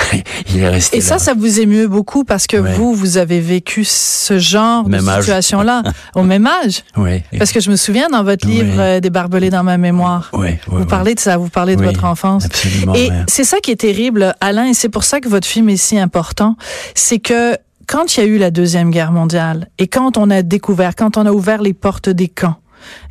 il 0.49 0.59
est 0.61 0.69
resté 0.69 0.99
Et 0.99 1.01
ça, 1.01 1.15
là. 1.15 1.19
ça 1.19 1.35
vous 1.35 1.61
émeut 1.61 1.89
beaucoup 1.89 2.25
parce 2.25 2.47
que 2.47 2.57
Ouais. 2.57 2.73
vous, 2.75 2.95
vous 2.95 3.19
avez 3.19 3.41
vécu 3.41 3.85
ce 3.85 4.39
genre 4.39 4.89
Même 4.89 5.05
de 5.05 5.11
situation-là 5.21 5.83
au 6.15 6.23
même 6.23 6.47
âge. 6.47 6.85
Ouais. 6.97 7.25
Parce 7.39 7.51
que 7.53 7.61
je 7.61 7.71
me 7.71 7.77
souviens 7.77 8.09
dans 8.09 8.23
votre 8.23 8.47
livre 8.47 8.75
euh, 8.79 9.01
Des 9.01 9.11
barbelés 9.11 9.51
dans 9.51 9.65
ma 9.65 9.79
mémoire. 9.79 10.31
Ouais, 10.33 10.61
vous 10.69 10.87
parlez 10.87 11.15
de 11.15 11.21
ça, 11.21 11.37
vous 11.37 11.49
parlez 11.49 11.75
de 11.77 11.81
Oui, 11.81 11.87
votre 11.87 12.05
enfance. 12.05 12.45
Absolument. 12.45 12.95
Et 12.95 13.11
c'est 13.27 13.45
ça 13.45 13.59
qui 13.59 13.71
est 13.73 13.77
terrible, 13.81 14.35
Alain, 14.41 14.67
et 14.67 14.75
c'est 14.75 14.89
pour 14.89 15.05
ça 15.05 15.21
que 15.21 15.29
votre 15.29 15.47
film 15.47 15.69
est 15.69 15.77
si 15.77 15.99
important, 15.99 16.57
c'est 16.95 17.19
que 17.19 17.57
quand 17.89 18.17
il 18.17 18.21
y 18.21 18.23
a 18.23 18.27
eu 18.27 18.39
la 18.39 18.51
Deuxième 18.51 18.91
Guerre 18.91 19.11
mondiale 19.13 19.69
et 19.79 19.89
quand 19.89 20.17
on 20.17 20.31
a 20.31 20.43
découvert, 20.43 20.95
quand 20.95 21.17
on 21.17 21.27
a 21.27 21.33
ouvert 21.33 21.61
les 21.63 21.75
portes 21.75 22.09
des 22.09 22.29
camps 22.29 22.57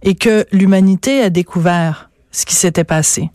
et 0.04 0.16
que 0.16 0.46
l'humanité 0.52 1.22
a 1.22 1.30
découvert 1.30 2.10
ce 2.32 2.46
qui 2.46 2.56
s'était 2.56 2.84
passé. 2.84 3.30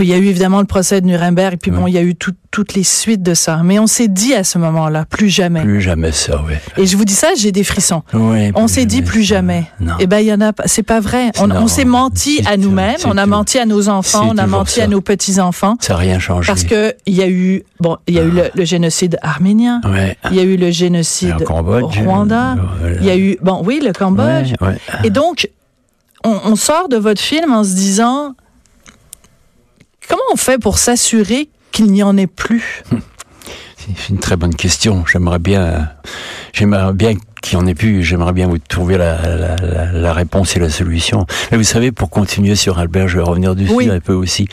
Il 0.00 0.08
y 0.08 0.12
a 0.12 0.16
eu 0.18 0.26
évidemment 0.26 0.58
le 0.58 0.66
procès 0.66 1.00
de 1.00 1.06
Nuremberg 1.06 1.54
et 1.54 1.56
puis 1.56 1.70
bon, 1.70 1.86
il 1.86 1.92
y 1.94 1.98
a 1.98 2.02
eu 2.02 2.16
tout- 2.16 2.32
toutes 2.50 2.74
les 2.74 2.82
suites 2.82 3.22
de 3.22 3.32
ça. 3.32 3.60
Mais 3.62 3.78
on 3.78 3.86
s'est 3.86 4.08
dit 4.08 4.34
à 4.34 4.42
ce 4.42 4.58
moment-là, 4.58 5.04
plus 5.08 5.28
jamais. 5.28 5.62
Plus 5.62 5.80
jamais 5.80 6.10
ça, 6.10 6.42
ouais. 6.42 6.60
Et 6.76 6.84
je 6.86 6.96
vous 6.96 7.04
dis 7.04 7.14
ça, 7.14 7.28
j'ai 7.36 7.52
des 7.52 7.62
frissons. 7.62 8.02
Ouais, 8.12 8.50
On 8.56 8.66
s'est 8.66 8.86
dit 8.86 9.02
plus 9.02 9.22
ça. 9.22 9.36
jamais. 9.36 9.66
Non. 9.78 9.94
Eh 10.00 10.08
ben, 10.08 10.18
il 10.18 10.26
y 10.26 10.32
en 10.32 10.40
a 10.40 10.52
pas. 10.52 10.64
C'est 10.66 10.82
pas 10.82 10.98
vrai. 10.98 11.30
On, 11.38 11.68
s'est 11.68 11.84
menti 11.84 12.42
à 12.44 12.56
nous-mêmes. 12.56 12.96
On 13.04 13.16
a 13.16 13.26
menti 13.26 13.56
à 13.60 13.66
nos 13.66 13.88
enfants. 13.88 14.28
On 14.32 14.36
a 14.36 14.48
menti 14.48 14.80
à 14.80 14.88
nos 14.88 15.00
petits-enfants. 15.00 15.76
Ça 15.80 15.92
n'a 15.94 16.00
rien 16.00 16.18
changé. 16.18 16.48
Parce 16.48 16.64
que 16.64 16.92
il 17.06 17.14
y 17.14 17.22
a 17.22 17.28
eu, 17.28 17.62
bon, 17.78 17.96
il 18.08 18.14
y 18.14 18.18
a 18.18 18.24
eu 18.24 18.30
le, 18.32 18.50
le 18.52 18.64
génocide 18.64 19.16
arménien. 19.22 19.80
Ouais. 19.84 20.16
Il 20.30 20.36
y 20.36 20.40
a 20.40 20.42
eu 20.42 20.56
le 20.56 20.72
génocide 20.72 21.36
Le 21.38 21.44
Cambodge. 21.44 21.84
au 22.00 22.02
Rwanda. 22.02 22.56
Voilà. 22.80 22.96
Il 23.00 23.06
y 23.06 23.10
a 23.10 23.16
eu, 23.16 23.38
bon, 23.42 23.62
oui, 23.64 23.80
le 23.84 23.92
Cambodge. 23.92 24.54
Ouais, 24.60 24.66
ouais. 24.68 24.78
Et 25.04 25.10
donc, 25.10 25.48
on, 26.24 26.36
on 26.46 26.56
sort 26.56 26.88
de 26.88 26.96
votre 26.96 27.20
film 27.20 27.52
en 27.52 27.62
se 27.62 27.74
disant, 27.74 28.34
comment 30.08 30.22
on 30.32 30.36
fait 30.36 30.58
pour 30.58 30.78
s'assurer 30.78 31.48
qu'il 31.72 31.86
n'y 31.90 32.02
en 32.02 32.16
ait 32.16 32.26
plus? 32.26 32.82
C'est 33.98 34.08
une 34.08 34.18
très 34.18 34.36
bonne 34.36 34.54
question. 34.54 35.04
J'aimerais 35.10 35.38
bien, 35.38 35.90
j'aimerais 36.54 36.94
bien 36.94 37.14
qu'il 37.42 37.58
y 37.58 37.60
en 37.60 37.66
ait 37.66 37.74
plus. 37.74 38.02
J'aimerais 38.02 38.32
bien 38.32 38.46
vous 38.46 38.56
trouver 38.56 38.96
la, 38.96 39.20
la, 39.20 39.56
la, 39.56 39.92
la 39.92 40.12
réponse 40.14 40.56
et 40.56 40.58
la 40.58 40.70
solution. 40.70 41.26
Mais 41.52 41.58
vous 41.58 41.64
savez, 41.64 41.92
pour 41.92 42.08
continuer 42.08 42.54
sur 42.54 42.78
Albert, 42.78 43.08
je 43.08 43.18
vais 43.18 43.22
revenir 43.22 43.54
dessus 43.54 43.72
Oui. 43.74 43.90
un 43.90 44.00
peu 44.00 44.14
aussi, 44.14 44.48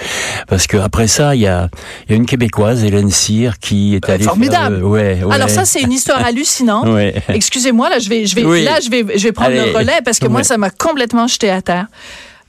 parce 0.50 0.67
que 0.67 0.75
après 0.75 1.08
ça, 1.08 1.34
il 1.34 1.41
y 1.41 1.48
a, 1.48 1.70
il 2.08 2.12
y 2.12 2.13
a 2.13 2.17
une 2.17 2.25
québécoise, 2.25 2.84
Hélène 2.84 3.10
Cyr, 3.10 3.58
qui 3.60 3.96
est 3.96 4.10
Euh, 4.10 4.13
allée. 4.15 4.24
formidable. 4.25 4.75
faire, 4.75 4.86
euh, 4.86 4.89
ouais, 4.89 5.24
ouais. 5.24 5.34
Alors 5.34 5.50
ça, 5.50 5.63
c'est 5.63 5.79
une 5.81 5.93
histoire 5.93 6.25
hallucinante. 6.25 6.88
Ouais. 6.89 7.13
Excusez-moi, 7.29 7.89
là, 7.89 8.00
je 8.00 8.10
vais, 8.10 8.25
je 8.25 8.36
vais, 8.36 8.43
Oui. 8.43 8.65
là, 8.65 8.79
je 8.84 8.89
vais, 8.89 9.05
je 9.17 9.24
vais 9.24 9.31
prendre 9.31 9.51
Allez. 9.51 9.72
le 9.72 9.77
relais 9.77 10.01
parce 10.03 10.20
que 10.20 10.27
moi, 10.27 10.43
ça 10.43 10.58
m'a 10.58 10.72
complètement 10.72 11.27
jeté 11.27 11.50
à 11.50 11.62
terre. 11.62 11.86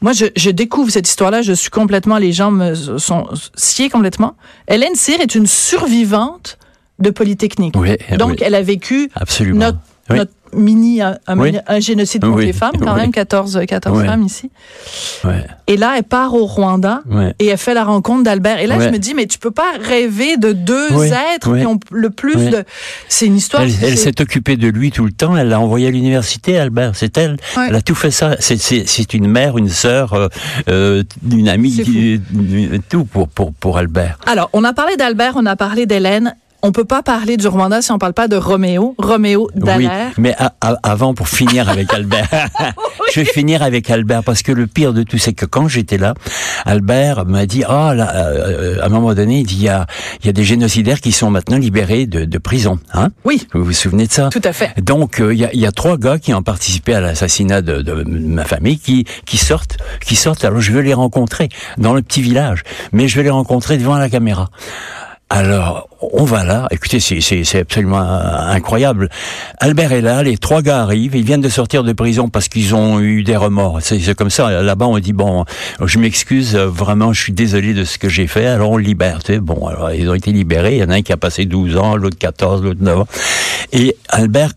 Moi, 0.03 0.13
je, 0.13 0.27
je 0.37 0.51
découvre 0.51 0.91
cette 0.91 1.09
histoire-là, 1.09 1.43
je 1.43 1.53
suis 1.53 1.71
complètement, 1.71 2.19
les 2.19 2.33
gens 2.33 2.51
me 2.51 2.75
sont 2.99 3.29
sciés 3.55 3.89
complètement. 3.89 4.37
Hélène 4.69 4.95
Cyr 4.95 5.21
est 5.21 5.35
une 5.35 5.47
survivante 5.47 6.59
de 6.99 7.11
Polytechnique. 7.11 7.75
Oui, 7.77 7.97
Donc, 8.19 8.33
oui, 8.33 8.37
elle 8.43 8.55
a 8.55 8.63
vécu 8.63 9.11
absolument. 9.15 9.59
notre, 9.61 9.79
Oui. 10.11 10.17
notre 10.19 10.33
mini, 10.55 11.01
un, 11.03 11.17
un- 11.27 11.39
Oui. 11.39 11.57
un 11.67 11.81
génocide 11.81 12.23
contre 12.23 12.37
Oui. 12.39 12.47
les 12.47 12.53
femmes, 12.53 12.73
quand 12.81 12.95
Oui. 12.95 13.01
même, 13.01 13.11
14, 13.13 13.61
14 13.67 13.99
Oui. 14.01 14.07
femmes 14.07 14.25
ici. 14.25 14.51
Et 15.67 15.77
là, 15.77 15.95
elle 15.97 16.05
part 16.05 16.35
au 16.35 16.47
Rwanda 16.47 17.01
et 17.39 17.47
elle 17.47 17.59
fait 17.59 17.75
la 17.75 17.85
rencontre 17.85 18.25
d'Albert. 18.25 18.59
Et 18.61 18.67
là, 18.67 18.79
je 18.81 18.89
me 18.91 18.99
dis, 18.99 19.15
mais 19.15 19.27
tu 19.27 19.39
peux 19.39 19.51
pas 19.51 19.73
rêver 19.81 20.37
de 20.37 20.53
deux 20.53 20.89
êtres 21.35 21.57
qui 21.57 21.67
ont 21.67 21.79
le 21.91 22.11
plus 22.11 22.37
de... 22.51 22.65
C'est 23.09 23.27
une 23.27 23.37
histoire... 23.37 23.63
Elle, 23.63 23.99
s'est- 23.99 24.21
occupée 24.21 24.57
de 24.57 24.69
lui 24.69 24.91
tout 24.91 25.05
le 25.05 25.13
temps. 25.13 25.37
Elle 25.37 25.49
l'a 25.49 25.59
envoyé 25.61 25.89
à 25.89 25.91
l'université, 25.91 26.59
Albert. 26.59 26.93
C'est 26.95 27.17
elle. 27.19 27.37
Elle 27.57 27.75
a 27.75 27.83
tout 27.83 27.95
fait 27.95 28.11
ça. 28.11 28.37
C'est- 28.41 29.15
une 29.15 29.27
mère, 29.29 29.59
une 29.59 29.69
sœur, 29.69 30.13
euh, 30.15 30.29
euh, 30.69 31.03
une 31.31 31.49
amie, 31.49 31.83
euh, 32.35 32.79
tout 32.89 33.05
pour, 33.05 33.29
pour, 33.29 33.53
pour 33.53 33.79
Albert. 33.79 34.19
Alors, 34.27 34.49
on 34.53 34.65
a 34.65 34.73
parlé 34.73 34.97
d'Albert, 34.97 35.33
on 35.37 35.45
a 35.47 35.57
parlé 35.57 35.87
d'Hélène. 35.87 36.35
On 36.65 36.71
peut 36.71 36.85
pas 36.85 37.03
parler 37.03 37.37
du 37.37 37.49
Rwanda 37.49 37.83
si 37.83 37.91
on 37.91 37.99
parle 37.99 38.13
pas 38.13 38.29
de 38.29 38.37
Roméo. 38.37 38.95
Roméo 38.97 39.49
Oui, 39.57 39.61
Dallaire. 39.65 40.13
mais 40.17 40.33
a- 40.39 40.55
a- 40.61 40.77
avant, 40.85 41.13
pour 41.13 41.29
finir 41.29 41.69
avec 41.69 41.93
Albert, 41.95 42.29
je 43.13 43.21
vais 43.21 43.27
finir 43.27 43.63
avec 43.65 43.91
Albert 43.91 44.23
parce 44.23 44.43
que 44.43 44.53
le 44.53 44.69
pire 44.69 44.93
de 44.93 45.03
tout, 45.03 45.19
c'est 45.19 45.33
que 45.33 45.45
quand 45.45 45.67
j'étais 45.67 45.99
là, 45.99 46.15
Albert 46.65 47.27
m'a 47.27 47.47
dit, 47.47 47.65
ah, 47.69 47.95
là, 47.97 48.15
euh, 48.15 48.81
à 48.81 48.87
un 48.87 48.89
moment 48.91 49.13
donné, 49.13 49.41
il 49.41 49.47
dit, 49.47 49.57
il 49.57 49.63
y 49.65 49.69
a, 49.69 49.87
il 50.21 50.27
y 50.27 50.29
a 50.29 50.33
des 50.33 50.45
génocidaires 50.45 51.01
qui 51.01 51.11
sont 51.11 51.31
maintenant 51.31 51.59
libérés 51.59 52.07
de, 52.07 52.25
de 52.27 52.39
prison, 52.39 52.79
hein 52.95 53.09
Oui, 53.25 53.45
Vous 53.55 53.65
vous 53.65 53.73
souvenez 53.73 54.07
de 54.07 54.13
ça? 54.13 54.29
Tout 54.31 54.41
à 54.45 54.53
fait. 54.53 54.71
Donc 54.81 55.21
euh, 55.21 55.35
il 55.35 55.41
y, 55.41 55.45
a, 55.45 55.53
y 55.53 55.67
a 55.67 55.73
trois 55.73 55.97
gars 55.99 56.21
qui 56.21 56.33
ont 56.33 56.43
participé 56.45 56.95
à 56.95 57.01
l'assassinat 57.01 57.61
de, 57.63 57.83
de 57.83 58.05
ma 58.05 58.45
famille 58.45 58.79
qui 58.79 59.05
qui 59.27 59.37
sortent 59.37 59.79
qui 60.07 60.15
sortent. 60.15 60.45
Alors 60.45 60.61
je 60.61 60.71
veux 60.71 60.81
les 60.83 60.95
rencontrer 60.95 61.49
dans 61.79 61.93
le 61.93 62.03
petit 62.03 62.23
village, 62.23 62.63
mais 62.93 63.09
je 63.09 63.17
vais 63.17 63.25
les 63.25 63.31
rencontrer 63.31 63.79
devant 63.79 63.97
la 63.97 64.09
caméra. 64.09 64.49
Alors, 65.35 65.89
on 66.13 66.25
va 66.25 66.45
là. 66.45 66.69
Écoutez, 66.71 67.01
c'est- 67.01 67.59
absolument 67.59 67.97
incroyable. 68.01 69.09
Albert 69.61 69.93
est 69.93 70.03
là, 70.03 70.23
les 70.23 70.37
trois 70.37 70.61
gars 70.61 70.83
arrivent. 70.83 71.17
Ils 71.17 71.25
viennent 71.25 71.41
de 71.41 71.49
sortir 71.49 71.85
de 71.85 71.93
prison 71.95 72.29
parce 72.29 72.49
qu'ils 72.49 72.75
ont 72.75 73.01
eu 73.01 73.23
des 73.23 73.35
remords. 73.37 73.79
C'est 73.81 74.15
comme 74.15 74.29
ça. 74.29 74.63
Là-bas, 74.63 74.85
on 74.87 74.99
dit 74.99 75.15
bon, 75.15 75.47
je 75.83 75.99
m'excuse, 75.99 76.55
vraiment, 76.55 77.15
je 77.15 77.23
suis 77.23 77.33
désolé 77.33 77.73
de 77.73 77.85
ce 77.85 77.97
que 77.97 78.11
j'ai 78.11 78.27
fait. 78.27 78.45
Alors 78.45 78.73
on 78.73 78.77
libère. 78.77 79.21
Bon, 79.41 79.71
ils 79.95 80.11
ont 80.11 80.15
été 80.15 80.33
libérés. 80.33 80.75
Il 80.77 80.81
y 80.81 80.85
en 80.85 80.91
a 80.91 80.97
un 80.97 81.03
qui 81.03 81.15
a 81.15 81.17
passé 81.17 81.47
12 81.47 81.79
ans, 81.79 81.97
l'autre 81.97 82.19
14, 82.19 82.63
l'autre 82.63 82.83
9 82.83 82.99
ans. 83.01 83.07
Et 83.73 83.97
Albert 84.11 84.53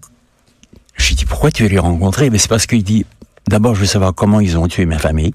je 0.98 1.08
lui 1.10 1.16
dis, 1.16 1.26
pourquoi 1.26 1.52
tu 1.52 1.64
veux 1.64 1.70
les 1.70 1.80
rencontrer? 1.80 2.30
Mais 2.30 2.38
c'est 2.38 2.50
parce 2.50 2.66
qu'il 2.68 2.84
dit, 2.84 3.06
d'abord, 3.50 3.76
je 3.76 3.82
veux 3.82 3.86
savoir 3.86 4.14
comment 4.14 4.40
ils 4.42 4.58
ont 4.58 4.68
tué 4.68 4.86
ma 4.86 4.98
famille. 4.98 5.32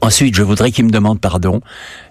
Ensuite, 0.00 0.34
je 0.34 0.42
voudrais 0.42 0.70
qu'ils 0.70 0.84
me 0.84 0.90
demandent 0.90 1.20
pardon. 1.20 1.60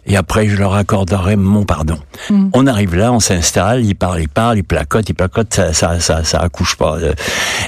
Et 0.07 0.17
après, 0.17 0.47
je 0.47 0.55
leur 0.57 0.73
accorderai 0.73 1.35
mon 1.35 1.63
pardon. 1.63 1.97
Mm. 2.31 2.47
On 2.53 2.65
arrive 2.65 2.95
là, 2.95 3.13
on 3.13 3.19
s'installe, 3.19 3.85
ils 3.85 3.93
parlent, 3.93 4.19
ils 4.21 4.27
parlent, 4.27 4.57
ils 4.57 4.63
placotent, 4.63 5.07
ils 5.09 5.13
placotent, 5.13 5.53
ça, 5.53 5.73
ça, 5.73 5.99
ça, 5.99 6.23
ça 6.23 6.39
accouche 6.39 6.75
pas. 6.75 6.97
Euh, 6.97 7.13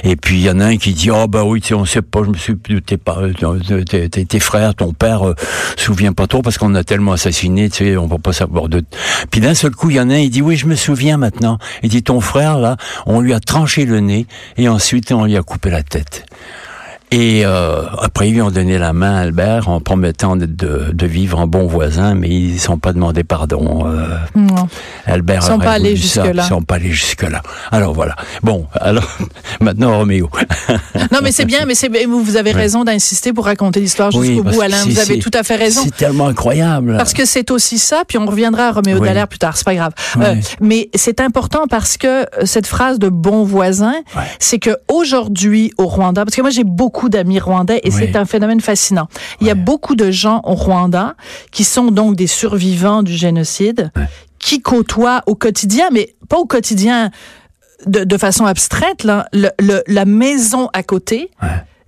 Et 0.02 0.16
puis, 0.16 0.36
il 0.38 0.42
y 0.42 0.50
en 0.50 0.58
a 0.58 0.64
un 0.66 0.76
qui 0.76 0.94
dit, 0.94 1.12
oh, 1.12 1.28
bah 1.28 1.44
oui, 1.44 1.60
tu 1.60 1.68
sais, 1.68 1.74
on 1.74 1.84
sait 1.84 2.02
pas, 2.02 2.22
je 2.24 2.30
me 2.30 2.34
suis, 2.36 2.56
t'es 2.84 2.96
pas, 2.96 3.18
euh, 3.20 3.84
tes, 3.88 4.08
tes- 4.08 4.24
tes 4.26 4.40
frères, 4.40 4.74
ton 4.74 4.92
père, 4.92 5.28
euh, 5.28 5.34
se 5.76 5.84
souvient 5.84 6.12
pas 6.12 6.26
trop 6.26 6.42
parce 6.42 6.58
qu'on 6.58 6.74
a 6.74 6.82
tellement 6.82 7.12
assassiné, 7.12 7.70
tu 7.70 7.84
sais, 7.84 7.96
on 7.96 8.06
va 8.08 8.18
pas 8.18 8.32
savoir 8.32 8.68
de... 8.68 8.82
Puis 9.30 9.40
d'un 9.40 9.54
seul 9.54 9.70
coup, 9.70 9.90
il 9.90 9.96
y 9.96 10.00
en 10.00 10.10
a 10.10 10.14
un, 10.14 10.18
il 10.18 10.30
dit, 10.30 10.42
oui, 10.42 10.56
je 10.56 10.66
me 10.66 10.74
souviens 10.74 11.16
maintenant. 11.18 11.58
Il 11.84 11.88
dit, 11.88 12.02
ton 12.02 12.20
frère, 12.20 12.58
là, 12.58 12.76
on 13.06 13.20
lui 13.20 13.32
a 13.32 13.38
tranché 13.38 13.84
le 13.84 14.00
nez 14.00 14.26
et 14.56 14.68
ensuite, 14.68 15.12
on 15.12 15.24
lui 15.24 15.36
a 15.36 15.42
coupé 15.42 15.70
la 15.70 15.84
tête. 15.84 16.26
Et 17.10 17.42
euh, 17.44 17.82
après, 18.00 18.28
ils 18.28 18.34
lui 18.34 18.42
ont 18.42 18.50
donné 18.50 18.78
la 18.78 18.92
main 18.92 19.14
à 19.16 19.20
Albert 19.20 19.68
en 19.68 19.80
promettant 19.80 20.36
de, 20.36 20.46
de, 20.46 20.90
de 20.92 21.06
vivre 21.06 21.38
en 21.38 21.46
bon 21.46 21.66
voisin, 21.66 22.14
mais 22.14 22.28
ils 22.28 22.54
ne 22.54 22.58
sont 22.58 22.78
pas 22.78 22.92
demandé 22.92 23.22
pardon. 23.24 23.86
Euh, 23.86 24.16
Non. 24.34 24.68
Albert 25.06 25.42
Ils 25.42 25.46
sont 25.46 25.58
pas 25.58 25.72
allés 25.72 25.96
jusque-là. 25.96 26.42
Ils 26.44 26.48
sont 26.48 26.62
pas 26.62 26.76
allés 26.76 26.90
jusque-là. 26.90 27.42
Alors 27.70 27.92
voilà. 27.94 28.16
Bon, 28.42 28.66
alors 28.80 29.06
maintenant 29.60 29.98
Roméo. 29.98 30.28
Non, 31.12 31.20
mais 31.22 31.32
c'est 31.32 31.44
bien, 31.44 31.66
mais 31.66 31.74
vous 32.06 32.22
vous 32.22 32.36
avez 32.36 32.52
raison 32.52 32.84
d'insister 32.84 33.32
pour 33.32 33.44
raconter 33.44 33.80
l'histoire 33.80 34.10
jusqu'au 34.10 34.42
bout, 34.42 34.60
Alain. 34.60 34.82
Vous 34.84 34.98
avez 34.98 35.18
tout 35.18 35.30
à 35.34 35.42
fait 35.42 35.56
raison. 35.56 35.82
C'est 35.84 35.96
tellement 35.96 36.26
incroyable. 36.28 36.96
Parce 36.96 37.12
que 37.12 37.24
c'est 37.24 37.50
aussi 37.50 37.78
ça, 37.78 38.02
puis 38.06 38.18
on 38.18 38.26
reviendra 38.26 38.68
à 38.68 38.72
Roméo 38.72 38.98
Oui. 38.98 39.06
Dallaire 39.08 39.28
plus 39.28 39.38
tard, 39.38 39.56
c'est 39.56 39.64
pas 39.64 39.74
grave. 39.74 39.92
Euh, 40.20 40.34
mais 40.60 40.88
c'est 40.94 41.20
important 41.20 41.66
parce 41.68 41.96
que 41.96 42.06
euh, 42.22 42.24
cette 42.44 42.66
phrase 42.66 42.98
de 42.98 43.08
bon 43.08 43.44
voisin, 43.44 43.94
c'est 44.38 44.58
que 44.58 44.76
aujourd'hui 44.88 45.72
au 45.78 45.86
Rwanda, 45.86 46.24
parce 46.24 46.34
que 46.34 46.40
moi 46.42 46.50
j'ai 46.50 46.64
beaucoup 46.64 46.93
d'amis 47.08 47.38
rwandais 47.40 47.80
et 47.84 47.90
Oui. 47.90 47.94
c'est 47.98 48.16
un 48.16 48.24
phénomène 48.24 48.60
fascinant. 48.60 49.08
Il 49.40 49.46
y 49.46 49.50
a 49.50 49.54
beaucoup 49.54 49.94
de 49.96 50.10
gens 50.10 50.40
au 50.44 50.54
Rwanda 50.54 51.14
qui 51.50 51.64
sont 51.64 51.90
donc 51.90 52.16
des 52.16 52.26
survivants 52.26 53.02
du 53.02 53.12
génocide, 53.14 53.90
qui 54.38 54.60
côtoient 54.62 55.22
au 55.26 55.34
quotidien, 55.34 55.88
mais 55.92 56.14
pas 56.28 56.38
au 56.38 56.46
quotidien 56.46 57.10
de, 57.86 58.04
de 58.04 58.16
façon 58.16 58.46
abstraite, 58.46 59.04
là, 59.04 59.26
le, 59.32 59.48
le- 59.60 59.82
la 59.86 60.04
maison 60.04 60.68
à 60.72 60.82
côté. 60.82 61.30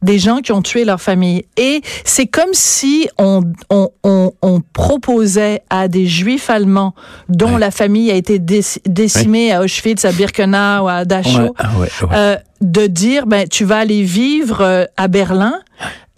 Des 0.02 0.18
gens 0.18 0.38
qui 0.38 0.52
ont 0.52 0.62
tué 0.62 0.84
leur 0.84 1.00
famille. 1.00 1.44
Et 1.56 1.80
c'est 2.04 2.26
comme 2.26 2.52
si 2.52 3.08
on, 3.18 3.42
on, 3.70 3.88
on, 4.04 4.32
on 4.42 4.60
proposait 4.72 5.62
à 5.70 5.88
des 5.88 6.06
juifs 6.06 6.50
allemands 6.50 6.94
dont 7.28 7.54
Ouais. 7.54 7.60
la 7.60 7.70
famille 7.70 8.10
a 8.10 8.14
été 8.14 8.38
déc- 8.38 8.80
décimée 8.86 9.52
à 9.52 9.62
Auschwitz, 9.62 10.04
à 10.04 10.12
Birkenau, 10.12 10.88
à 10.88 11.04
Dachau, 11.04 11.54
Ouais, 11.78 11.88
ah 12.00 12.16
euh, 12.16 12.36
de 12.60 12.86
dire, 12.86 13.26
ben, 13.26 13.46
tu 13.48 13.64
vas 13.64 13.78
aller 13.78 14.02
vivre 14.02 14.60
euh, 14.62 14.84
à 14.96 15.08
Berlin 15.08 15.54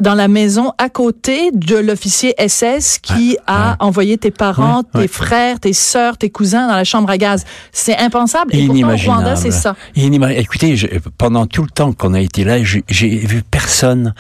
dans 0.01 0.15
la 0.15 0.29
maison 0.29 0.73
à 0.79 0.89
côté 0.89 1.51
de 1.53 1.77
l'officier 1.77 2.35
SS 2.39 2.99
qui 2.99 3.37
a 3.47 3.71
ouais. 3.71 3.77
envoyé 3.81 4.17
tes 4.19 4.31
parents, 4.31 4.83
Ouais, 4.95 5.03
tes 5.03 5.09
frères, 5.09 5.59
tes 5.61 5.73
sœurs, 5.73 6.17
tes 6.19 6.31
cousins 6.31 6.69
dans 6.69 6.77
la 6.77 6.85
chambre 6.85 7.11
à 7.11 7.19
gaz. 7.19 7.45
C'est 7.73 7.97
impensable. 7.97 8.55
Et 8.55 8.59
pourtant, 8.59 8.73
au 8.73 8.77
Inimaginable. 8.77 9.23
Rwanda, 9.25 9.37
c'est 9.37 9.51
ça. 9.51 9.75
Écoutez, 9.97 10.77
je- 10.77 10.87
pendant 11.17 11.47
tout 11.47 11.63
le 11.63 11.71
temps 11.71 11.93
qu'on 11.93 12.15
a 12.15 12.21
été 12.21 12.45
là, 12.45 12.59
j'ai 12.63 13.17
vu 13.19 13.43
personne, 13.43 14.15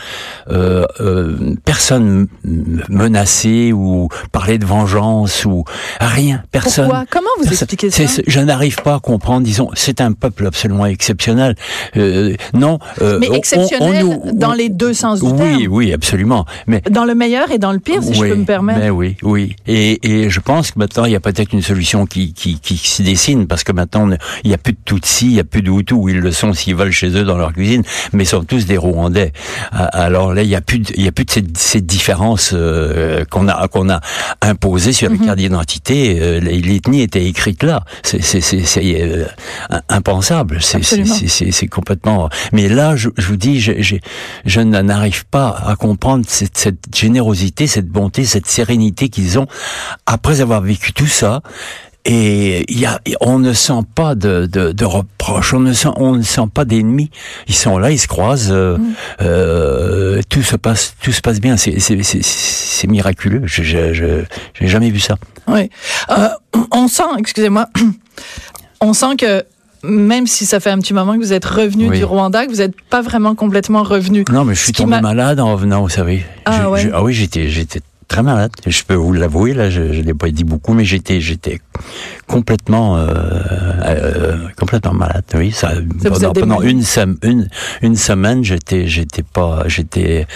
euh, 0.50 0.84
euh, 1.00 1.54
personne 1.64 2.26
m- 2.44 2.82
menacer 2.88 3.72
ou 3.72 4.08
parler 4.32 4.58
de 4.58 4.66
vengeance 4.66 5.44
ou 5.44 5.64
rien. 6.00 6.42
Personne. 6.50 6.86
Pourquoi? 6.86 7.04
Comment 7.10 7.28
vous 7.38 7.44
Personne. 7.44 7.68
expliquez 7.70 7.90
ça? 7.90 8.22
Je 8.26 8.40
n'arrive 8.40 8.76
pas 8.82 8.94
à 8.96 9.00
comprendre. 9.00 9.44
Disons, 9.44 9.70
c'est 9.74 10.00
un 10.00 10.12
peuple 10.12 10.46
absolument 10.46 10.86
exceptionnel. 10.86 11.54
Euh, 11.96 12.34
non. 12.54 12.78
euh, 13.02 13.18
Mais 13.20 13.28
on- 13.28 13.32
on- 13.32 13.34
exceptionnel 13.36 14.04
on 14.04 14.32
dans 14.32 14.52
les 14.52 14.68
deux 14.68 14.92
sens 14.92 15.20
du 15.20 15.26
Oui, 15.30 15.36
terme. 15.36 15.67
Oui, 15.68 15.92
absolument. 15.92 16.44
Mais 16.66 16.82
Dans 16.90 17.04
le 17.04 17.14
meilleur 17.14 17.50
et 17.50 17.58
dans 17.58 17.72
le 17.72 17.78
pire, 17.78 18.02
si 18.02 18.14
je 18.14 18.20
peux 18.20 18.34
me 18.34 18.44
permettre. 18.44 18.80
ben 18.80 18.90
oui, 18.90 19.16
oui. 19.22 19.54
Et, 19.66 20.24
et 20.24 20.30
je 20.30 20.40
pense 20.40 20.70
que 20.72 20.78
maintenant, 20.78 21.04
il 21.04 21.12
y 21.12 21.16
a 21.16 21.20
peut-être 21.20 21.52
une 21.52 21.62
solution 21.62 22.06
qui, 22.06 22.32
qui, 22.32 22.58
qui 22.60 22.76
se 22.76 23.02
dessine, 23.02 23.46
parce 23.46 23.64
que 23.64 23.72
maintenant, 23.72 24.08
il 24.44 24.48
n'y 24.48 24.54
a 24.54 24.58
plus 24.58 24.72
de 24.72 24.78
Tutsis, 24.84 25.26
il 25.26 25.32
n'y 25.34 25.40
a 25.40 25.44
plus 25.44 25.62
de 25.62 25.70
Hutus, 25.70 25.98
ils 26.08 26.18
le 26.20 26.32
sont 26.32 26.52
s'ils 26.52 26.74
veulent 26.74 26.90
chez 26.92 27.08
eux 27.10 27.24
dans 27.24 27.36
leur 27.36 27.52
cuisine, 27.52 27.82
mais 28.12 28.24
ils 28.24 28.26
sont 28.26 28.44
tous 28.44 28.66
des 28.66 28.76
Rwandais. 28.76 29.32
Alors 29.72 30.34
là, 30.34 30.42
il 30.42 30.48
n'y 30.48 30.56
a 30.56 30.60
plus 30.60 30.78
de, 30.80 30.92
il 30.96 31.04
y 31.04 31.08
a 31.08 31.12
plus 31.12 31.24
de 31.24 31.30
cette, 31.30 31.56
cette 31.56 31.86
différence 31.86 32.52
euh, 32.54 33.24
qu'on 33.30 33.48
a, 33.48 33.68
qu'on 33.68 33.88
a 33.90 34.00
imposée 34.42 34.92
sur 34.92 35.10
les 35.10 35.18
cartes 35.18 35.38
d'identité. 35.38 36.18
Euh, 36.20 36.40
L'ethnie 36.40 37.02
était 37.02 37.24
écrite 37.24 37.62
là. 37.62 37.84
C'est, 38.02 38.22
c'est, 38.22 38.40
c'est, 38.40 39.02
euh, 39.02 39.24
impensable. 39.88 40.58
C'est, 40.60 40.82
c'est, 40.82 41.00
Absolument. 41.00 41.14
c'est, 41.14 41.28
c'est, 41.28 41.50
c'est 41.50 41.66
complètement... 41.66 42.28
Mais 42.52 42.68
là, 42.68 42.96
je, 42.96 43.08
je 43.16 43.26
vous 43.28 43.36
dis, 43.36 43.60
je, 43.60 43.72
je, 43.80 43.96
je 44.44 44.60
n'arrive 44.60 45.26
pas 45.26 45.57
à 45.66 45.76
comprendre 45.76 46.24
cette, 46.28 46.56
cette 46.56 46.94
générosité, 46.94 47.66
cette 47.66 47.88
bonté, 47.88 48.24
cette 48.24 48.46
sérénité 48.46 49.08
qu'ils 49.08 49.38
ont 49.38 49.46
après 50.06 50.40
avoir 50.40 50.60
vécu 50.60 50.92
tout 50.92 51.06
ça. 51.06 51.42
Et 52.04 52.64
y 52.72 52.86
a, 52.86 53.00
on 53.20 53.38
ne 53.38 53.52
sent 53.52 53.80
pas 53.94 54.14
de, 54.14 54.46
de, 54.46 54.72
de 54.72 54.84
reproches, 54.84 55.52
on 55.52 55.60
ne 55.60 55.74
sent, 55.74 55.90
on 55.96 56.12
ne 56.12 56.22
sent 56.22 56.46
pas 56.52 56.64
d'ennemis. 56.64 57.10
Ils 57.48 57.54
sont 57.54 57.76
là, 57.76 57.90
ils 57.90 57.98
se 57.98 58.06
croisent, 58.06 58.50
euh, 58.50 58.78
euh, 59.20 60.22
tout 60.30 60.42
se 60.42 60.56
passe, 60.56 60.94
tout 61.02 61.12
se 61.12 61.20
passe 61.20 61.38
bien. 61.38 61.56
C'est, 61.58 62.86
miraculeux. 62.86 63.42
Je, 63.44 63.62
je, 63.62 63.92
je, 63.92 64.24
j'ai 64.54 64.68
jamais 64.68 64.90
vu 64.90 65.00
ça. 65.00 65.16
Oui. 65.48 65.70
Euh, 66.10 66.28
on 66.70 66.88
sent, 66.88 67.02
excusez-moi, 67.18 67.68
on 68.80 68.94
sent 68.94 69.16
que 69.18 69.44
même 69.82 70.26
si 70.26 70.46
ça 70.46 70.60
fait 70.60 70.70
un 70.70 70.78
petit 70.78 70.94
moment 70.94 71.14
que 71.14 71.18
vous 71.20 71.32
êtes 71.32 71.44
revenu 71.44 71.88
Oui. 71.88 71.98
du 71.98 72.04
Rwanda, 72.04 72.46
que 72.46 72.50
vous 72.50 72.58
n'êtes 72.58 72.80
pas 72.90 73.00
vraiment 73.02 73.34
complètement 73.34 73.82
revenu. 73.82 74.24
Non, 74.30 74.44
mais 74.44 74.54
je 74.54 74.60
suis 74.64 74.72
tombé 74.72 74.90
m'a- 74.90 75.00
malade 75.00 75.40
en 75.40 75.52
revenant, 75.52 75.82
vous 75.82 75.88
savez. 75.88 76.24
Ah 76.44 76.62
Je- 76.62 76.68
ouais. 76.68 76.80
je- 76.82 76.90
ah 76.92 77.02
oui, 77.02 77.12
j'étais, 77.14 77.48
j'étais 77.48 77.80
très 78.08 78.22
malade. 78.22 78.50
Je 78.66 78.82
peux 78.84 78.94
vous 78.94 79.12
l'avouer, 79.12 79.54
là, 79.54 79.70
je, 79.70 79.92
je 79.92 80.00
l'ai 80.00 80.14
pas 80.14 80.30
dit 80.30 80.44
beaucoup, 80.44 80.72
mais 80.74 80.84
j'étais, 80.84 81.20
j'étais 81.20 81.60
complètement, 82.28 82.96
euh, 82.98 83.06
euh, 83.84 84.36
complètement 84.56 84.92
malade. 84.92 85.24
Oui, 85.34 85.50
ça, 85.50 85.72
pendant, 86.04 86.32
pendant 86.40 86.60
une, 86.62 86.82
une, 87.22 87.48
une 87.82 87.96
semaine, 87.96 88.44
j'étais, 88.44 88.86
j'étais 88.86 89.22
pas, 89.22 89.64
j'étais 89.66 90.26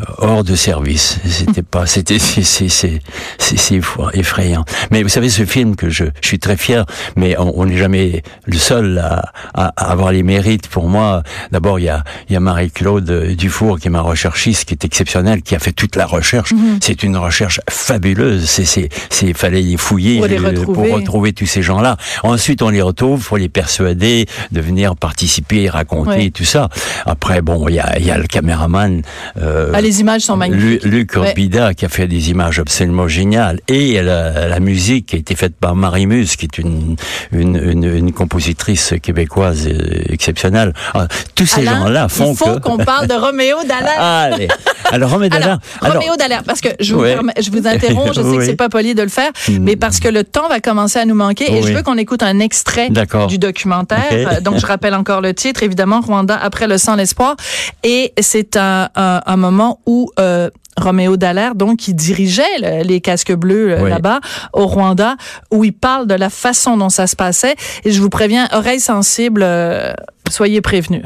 euh, 0.00 0.04
hors 0.18 0.44
de 0.44 0.54
service. 0.54 1.18
C'était 1.24 1.62
pas, 1.62 1.86
c'était, 1.86 2.18
c'est, 2.20 2.42
c'est, 2.42 2.68
c'est, 2.68 3.00
c'est, 3.38 3.56
c'est 3.58 3.78
effo- 3.78 4.10
effrayant. 4.14 4.64
Mais 4.90 5.02
vous 5.02 5.08
savez, 5.08 5.28
ce 5.30 5.44
film 5.46 5.74
que 5.74 5.88
je, 5.88 6.04
je 6.20 6.28
suis 6.28 6.38
très 6.38 6.56
fier, 6.56 6.84
mais 7.16 7.34
on 7.38 7.64
n'est 7.64 7.78
jamais 7.78 8.22
le 8.44 8.56
seul 8.58 8.98
à, 8.98 9.32
à, 9.54 9.72
à 9.76 9.90
avoir 9.92 10.12
les 10.12 10.22
mérites. 10.22 10.68
Pour 10.68 10.88
moi, 10.88 11.22
d'abord, 11.50 11.78
il 11.78 11.84
y 11.84 11.88
a, 11.88 12.04
il 12.28 12.34
y 12.34 12.36
a 12.36 12.40
Marie-Claude 12.40 13.34
Dufour 13.36 13.78
qui 13.80 13.88
est 13.88 13.90
ma 13.90 14.02
recherchiste, 14.02 14.66
qui 14.66 14.74
est 14.74 14.84
exceptionnelle, 14.84 15.42
qui 15.42 15.54
a 15.54 15.58
fait 15.58 15.72
toute 15.72 15.96
la 15.96 16.04
recherche. 16.06 16.52
Mhm. 16.52 16.78
C'est 16.82 17.02
une 17.02 17.16
recherche 17.16 17.60
fabuleuse. 17.70 18.44
C'est, 18.44 18.66
c'est, 18.66 18.90
c'est, 19.08 19.32
fallait 19.32 19.62
les 19.62 19.76
fouiller 19.78 20.20
Pour 20.64 20.84
retrouver. 20.92 21.21
Retrouver 21.22 21.32
tous 21.32 21.46
ces 21.46 21.62
gens-là? 21.62 21.96
Ensuite, 22.24 22.62
on 22.62 22.68
les 22.68 22.82
retrouve 22.82 23.24
pour 23.26 23.38
les 23.38 23.48
persuader 23.48 24.26
de 24.50 24.60
venir 24.60 24.96
participer, 24.96 25.68
raconter 25.68 26.10
Ouais. 26.12 26.30
tout 26.30 26.44
ça. 26.44 26.68
Après, 27.06 27.40
bon, 27.42 27.68
il 27.68 27.76
y 27.76 27.80
a, 27.80 27.98
il 27.98 28.06
y 28.06 28.10
a 28.10 28.18
le 28.18 28.26
caméraman. 28.26 29.02
euh, 29.40 29.70
Ah, 29.74 29.80
les 29.80 30.00
images 30.00 30.22
sont 30.22 30.36
magnifiques. 30.36 30.82
Lu- 30.84 30.90
Luc 30.90 31.12
Ouais. 31.14 31.28
Orbida 31.28 31.74
qui 31.74 31.84
a 31.84 31.88
fait 31.88 32.08
des 32.08 32.30
images 32.30 32.58
absolument 32.58 33.06
géniales 33.08 33.60
et 33.68 34.02
la, 34.02 34.48
la 34.48 34.60
musique 34.60 35.06
qui 35.06 35.16
a 35.16 35.18
été 35.18 35.34
faite 35.36 35.54
par 35.56 35.74
Marie 35.76 36.06
Muse 36.06 36.36
qui 36.36 36.46
est 36.46 36.58
une 36.58 36.96
une, 37.32 37.56
une, 37.56 37.84
une 37.84 38.12
compositrice 38.12 38.94
québécoise 39.02 39.66
euh, 39.68 40.02
exceptionnelle. 40.08 40.72
Ah, 40.94 41.06
tous 41.34 41.46
ces 41.46 41.64
gens-là 41.64 42.08
font 42.08 42.32
il 42.32 42.36
faut 42.36 42.58
qu'on 42.60 42.78
parle 42.78 43.06
de 43.06 43.14
Roméo 43.14 43.58
Dallaire. 43.68 43.92
Allez. 44.00 44.48
Alors 44.90 45.10
Roméo 45.10 45.28
Alors, 45.32 45.40
Dallaire. 45.40 45.58
Roméo 45.80 46.16
Dallaire, 46.18 46.42
parce 46.44 46.60
que 46.60 46.68
je 46.80 46.94
vous, 46.94 47.00
Ouais. 47.02 47.14
permets- 47.14 47.32
je 47.40 47.50
vous 47.50 47.66
interromps, 47.66 48.08
je 48.08 48.12
sais 48.22 48.22
que 48.22 48.36
Oui. 48.38 48.46
c'est 48.46 48.56
pas 48.56 48.68
poli 48.68 48.94
de 48.94 49.02
le 49.02 49.08
faire, 49.08 49.30
mais 49.60 49.76
parce 49.76 50.00
que 50.00 50.08
le 50.08 50.24
temps 50.24 50.48
va 50.48 50.60
commencer 50.60 50.98
à 50.98 51.04
nous 51.04 51.14
manquer 51.14 51.52
et 51.52 51.62
je 51.62 51.72
veux 51.72 51.82
qu'on 51.82 51.98
écoute 51.98 52.22
un 52.22 52.38
extrait 52.40 52.90
du 53.28 53.38
documentaire. 53.38 54.40
Donc, 54.42 54.58
je 54.58 54.66
rappelle 54.66 54.94
encore 54.94 55.20
le 55.20 55.34
titre, 55.34 55.62
évidemment, 55.62 56.00
Rwanda 56.00 56.36
après 56.40 56.66
le 56.66 56.78
sang, 56.78 56.96
l'espoir. 56.96 57.36
Et 57.84 58.12
c'est 58.20 58.56
un, 58.56 58.88
un, 58.96 59.20
un 59.24 59.36
moment 59.36 59.80
où 59.86 60.10
euh, 60.18 60.50
Roméo 60.80 61.16
Dallaire, 61.16 61.54
donc, 61.54 61.78
qui 61.78 61.92
dirigeait 61.94 62.42
le- 62.60 62.82
les 62.82 63.00
casques 63.00 63.32
bleus 63.34 63.72
euh, 63.72 63.82
Oui. 63.82 63.90
là-bas 63.90 64.20
au 64.54 64.66
Rwanda, 64.66 65.16
où 65.50 65.64
il 65.64 65.72
parle 65.72 66.06
de 66.06 66.14
la 66.14 66.30
façon 66.30 66.76
dont 66.76 66.88
ça 66.88 67.06
se 67.06 67.14
passait. 67.16 67.54
Et 67.84 67.92
je 67.92 68.00
vous 68.00 68.08
préviens, 68.08 68.48
oreilles 68.52 68.80
sensibles, 68.80 69.42
euh, 69.44 69.92
soyez 70.30 70.60
prévenus. 70.62 71.04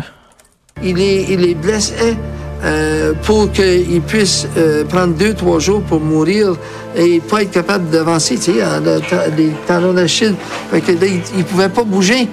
Il 0.82 1.00
est, 1.00 1.24
il 1.30 1.56
euh, 2.64 3.12
pour 3.22 3.50
qu'il 3.50 4.00
puisse 4.02 4.46
euh, 4.56 4.84
prendre 4.84 5.14
deux, 5.14 5.32
trois 5.32 5.58
jours 5.58 5.82
pour 5.82 6.00
mourir 6.00 6.56
et 6.94 7.20
pas 7.20 7.42
être 7.42 7.50
capable 7.50 7.88
d'avancer, 7.88 8.36
tu 8.36 8.52
sais, 8.52 8.60
les 9.36 9.52
tendons 9.66 9.94
d'Achille. 9.94 10.34
Fait 10.70 10.80
que 10.82 10.92
il, 10.92 11.20
il 11.36 11.44
pouvait 11.44 11.70
pas 11.70 11.82
bouger. 11.82 12.28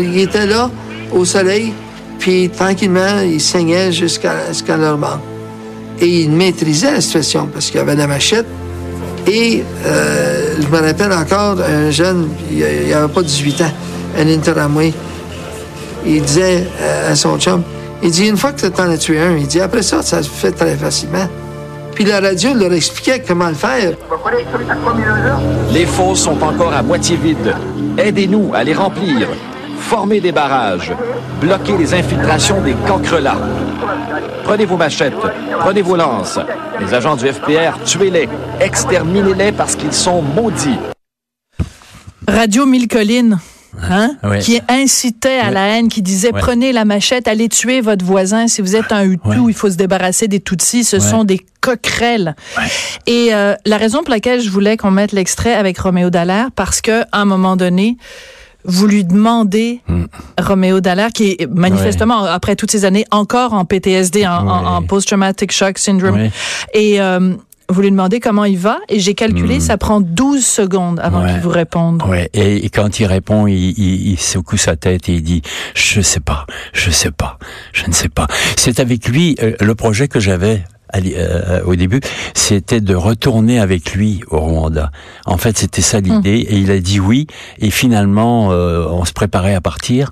Il 0.00 0.18
était 0.18 0.46
là, 0.46 0.70
au 1.12 1.24
soleil, 1.24 1.74
puis 2.18 2.48
tranquillement, 2.48 3.20
il 3.24 3.40
saignait 3.40 3.92
jusqu'à 3.92 4.76
leur 4.78 4.96
mort. 4.96 5.20
Et 6.00 6.22
il 6.22 6.30
maîtrisait 6.30 6.92
la 6.92 7.00
situation 7.00 7.46
parce 7.52 7.70
qu'il 7.70 7.80
avait 7.80 7.96
la 7.96 8.06
machette. 8.06 8.46
Et 9.26 9.62
euh, 9.84 10.56
je 10.60 10.66
me 10.66 10.80
rappelle 10.80 11.12
encore 11.12 11.60
un 11.60 11.90
jeune, 11.90 12.28
il 12.50 12.60
n'avait 12.90 13.12
pas 13.12 13.22
18 13.22 13.60
ans, 13.60 13.72
un 14.18 14.28
interamway 14.28 14.92
il 16.04 16.22
disait 16.22 16.66
euh, 16.80 17.12
à 17.12 17.16
son 17.16 17.38
chum, 17.38 17.62
il 18.02 18.10
dit, 18.10 18.28
une 18.28 18.36
fois 18.36 18.52
que 18.52 18.66
tu 18.66 18.80
en 18.80 18.90
as 18.90 18.98
tué 18.98 19.20
un, 19.20 19.36
il 19.36 19.46
dit, 19.46 19.60
après 19.60 19.82
ça, 19.82 20.02
ça 20.02 20.22
se 20.22 20.28
fait 20.28 20.52
très 20.52 20.76
facilement. 20.76 21.28
Puis 21.94 22.04
la 22.04 22.20
radio 22.20 22.54
leur 22.54 22.72
expliquait 22.72 23.22
comment 23.26 23.48
le 23.48 23.54
faire. 23.54 23.92
Les 25.72 25.86
fosses 25.86 26.20
sont 26.22 26.42
encore 26.42 26.72
à 26.72 26.82
moitié 26.82 27.16
vides. 27.16 27.54
Aidez-nous 27.98 28.52
à 28.54 28.64
les 28.64 28.74
remplir. 28.74 29.28
Formez 29.78 30.20
des 30.20 30.32
barrages. 30.32 30.92
Bloquez 31.40 31.76
les 31.76 31.92
infiltrations 31.92 32.60
des 32.62 32.74
cancrelats. 32.86 33.36
Prenez 34.44 34.64
vos 34.64 34.76
machettes. 34.76 35.12
Prenez 35.60 35.82
vos 35.82 35.96
lances. 35.96 36.38
Les 36.80 36.94
agents 36.94 37.16
du 37.16 37.30
FPR, 37.30 37.78
tuez-les. 37.84 38.28
Exterminez-les 38.60 39.52
parce 39.52 39.76
qu'ils 39.76 39.92
sont 39.92 40.22
maudits. 40.22 40.78
Radio 42.26 42.64
Mille 42.64 42.88
Collines. 42.88 43.38
Hein? 43.80 44.16
Ouais. 44.22 44.38
qui 44.40 44.60
incitait 44.68 45.38
à 45.38 45.50
la 45.50 45.66
haine, 45.68 45.88
qui 45.88 46.02
disait 46.02 46.30
prenez 46.32 46.72
la 46.72 46.84
machette, 46.84 47.26
allez 47.26 47.48
tuer 47.48 47.80
votre 47.80 48.04
voisin. 48.04 48.46
Si 48.46 48.60
vous 48.60 48.76
êtes 48.76 48.92
un 48.92 49.04
Hutu, 49.04 49.38
il 49.48 49.54
faut 49.54 49.70
se 49.70 49.76
débarrasser 49.76 50.28
des 50.28 50.40
Tutsis. 50.40 50.84
Ce 50.84 50.98
sont 51.00 51.24
des 51.24 51.40
coquerelles. 51.62 52.36
Et 53.06 53.28
euh, 53.32 53.54
la 53.64 53.76
raison 53.78 54.00
pour 54.02 54.10
laquelle 54.10 54.40
je 54.40 54.50
voulais 54.50 54.76
qu'on 54.76 54.90
mette 54.90 55.12
l'extrait 55.12 55.54
avec 55.54 55.78
Roméo 55.78 56.10
Dallaire, 56.10 56.48
parce 56.54 56.80
que 56.82 57.02
à 57.12 57.20
un 57.20 57.24
moment 57.24 57.56
donné, 57.56 57.96
vous 58.64 58.86
lui 58.86 59.04
demandez, 59.04 59.80
Mm. 59.88 60.04
Roméo 60.40 60.80
Dallaire, 60.80 61.10
qui 61.12 61.30
est 61.38 61.48
manifestement, 61.50 62.24
après 62.24 62.54
toutes 62.56 62.70
ces 62.70 62.84
années, 62.84 63.04
encore 63.10 63.54
en 63.54 63.64
PTSD, 63.64 64.26
en, 64.26 64.46
en- 64.48 64.82
post-traumatic 64.82 65.50
shock 65.50 65.78
syndrome. 65.78 66.14
Ouais. 66.14 66.30
Et 66.74 67.00
euh, 67.00 67.34
vous 67.68 67.80
lui 67.82 67.90
demandez 67.90 68.20
comment 68.20 68.44
il 68.44 68.58
va, 68.58 68.78
et 68.88 68.98
j'ai 69.00 69.14
calculé, 69.14 69.56
Mm. 69.56 69.60
ça 69.60 69.76
prend 69.78 70.00
12 70.00 70.44
secondes 70.44 71.00
avant 71.00 71.22
Ouais. 71.22 71.32
qu'il 71.32 71.40
vous 71.40 71.48
réponde. 71.50 72.02
Ouais, 72.04 72.28
et, 72.34 72.64
et 72.64 72.70
quand 72.70 73.00
il 73.00 73.06
répond, 73.06 73.46
il, 73.46 73.54
il, 73.78 74.12
il 74.12 74.18
secoue 74.18 74.56
sa 74.56 74.76
tête 74.76 75.08
et 75.08 75.14
il 75.14 75.22
dit 75.22 75.42
je 75.74 76.00
sais 76.00 76.20
pas, 76.20 76.46
je 76.72 76.90
sais 76.90 77.10
pas, 77.10 77.38
je 77.72 77.86
ne 77.86 77.92
sais 77.92 78.08
pas. 78.08 78.26
C'est 78.56 78.80
avec 78.80 79.08
lui 79.08 79.36
euh, 79.42 79.54
le 79.60 79.74
projet 79.74 80.08
que 80.08 80.20
j'avais 80.20 80.62
au 81.66 81.74
début, 81.76 82.00
c'était 82.34 82.80
de 82.80 82.94
retourner 82.94 83.58
avec 83.60 83.92
lui 83.94 84.20
au 84.30 84.38
Rwanda. 84.38 84.90
En 85.26 85.38
fait, 85.38 85.56
c'était 85.58 85.82
ça 85.82 86.00
l'idée 86.00 86.38
et 86.48 86.56
il 86.56 86.70
a 86.70 86.78
dit 86.78 87.00
oui 87.00 87.26
et 87.58 87.70
finalement 87.70 88.52
euh, 88.52 88.86
on 88.90 89.04
se 89.04 89.12
préparait 89.12 89.54
à 89.54 89.60
partir 89.60 90.10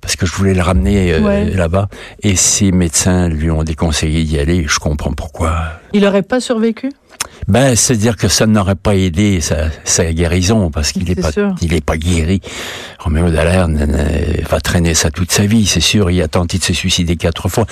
parce 0.00 0.16
que 0.16 0.26
je 0.26 0.32
voulais 0.32 0.54
le 0.54 0.62
ramener 0.62 1.12
euh, 1.14 1.20
Ouais. 1.20 1.50
là-bas 1.50 1.88
et 2.22 2.34
ses 2.36 2.72
médecins 2.72 3.28
lui 3.28 3.50
ont 3.50 3.62
déconseillé 3.62 4.24
d'y 4.24 4.38
aller, 4.38 4.64
je 4.66 4.78
comprends 4.78 5.12
pourquoi. 5.12 5.54
Il 5.92 6.04
aurait 6.06 6.22
pas 6.22 6.40
survécu? 6.40 6.90
Ben, 7.48 7.74
c'est-à-dire 7.74 8.16
que 8.16 8.28
ça 8.28 8.46
n'aurait 8.46 8.74
pas 8.76 8.94
aidé 8.94 9.40
sa, 9.40 9.68
sa 9.84 10.12
guérison 10.12 10.70
parce 10.70 10.92
qu'il 10.92 11.04
n'est 11.04 11.14
pas, 11.14 11.32
sûr. 11.32 11.54
il 11.62 11.74
est 11.74 11.84
pas 11.84 11.96
guéri. 11.96 12.40
Roméo 12.98 13.30
Dallaire 13.30 13.66
va 14.48 14.60
traîner 14.60 14.94
ça 14.94 15.10
toute 15.10 15.32
sa 15.32 15.46
vie, 15.46 15.66
c'est 15.66 15.80
sûr. 15.80 16.10
Il 16.10 16.20
a 16.22 16.28
tenté 16.28 16.58
de 16.58 16.64
se 16.64 16.72
suicider 16.72 17.16
quatre 17.16 17.48
fois. 17.48 17.66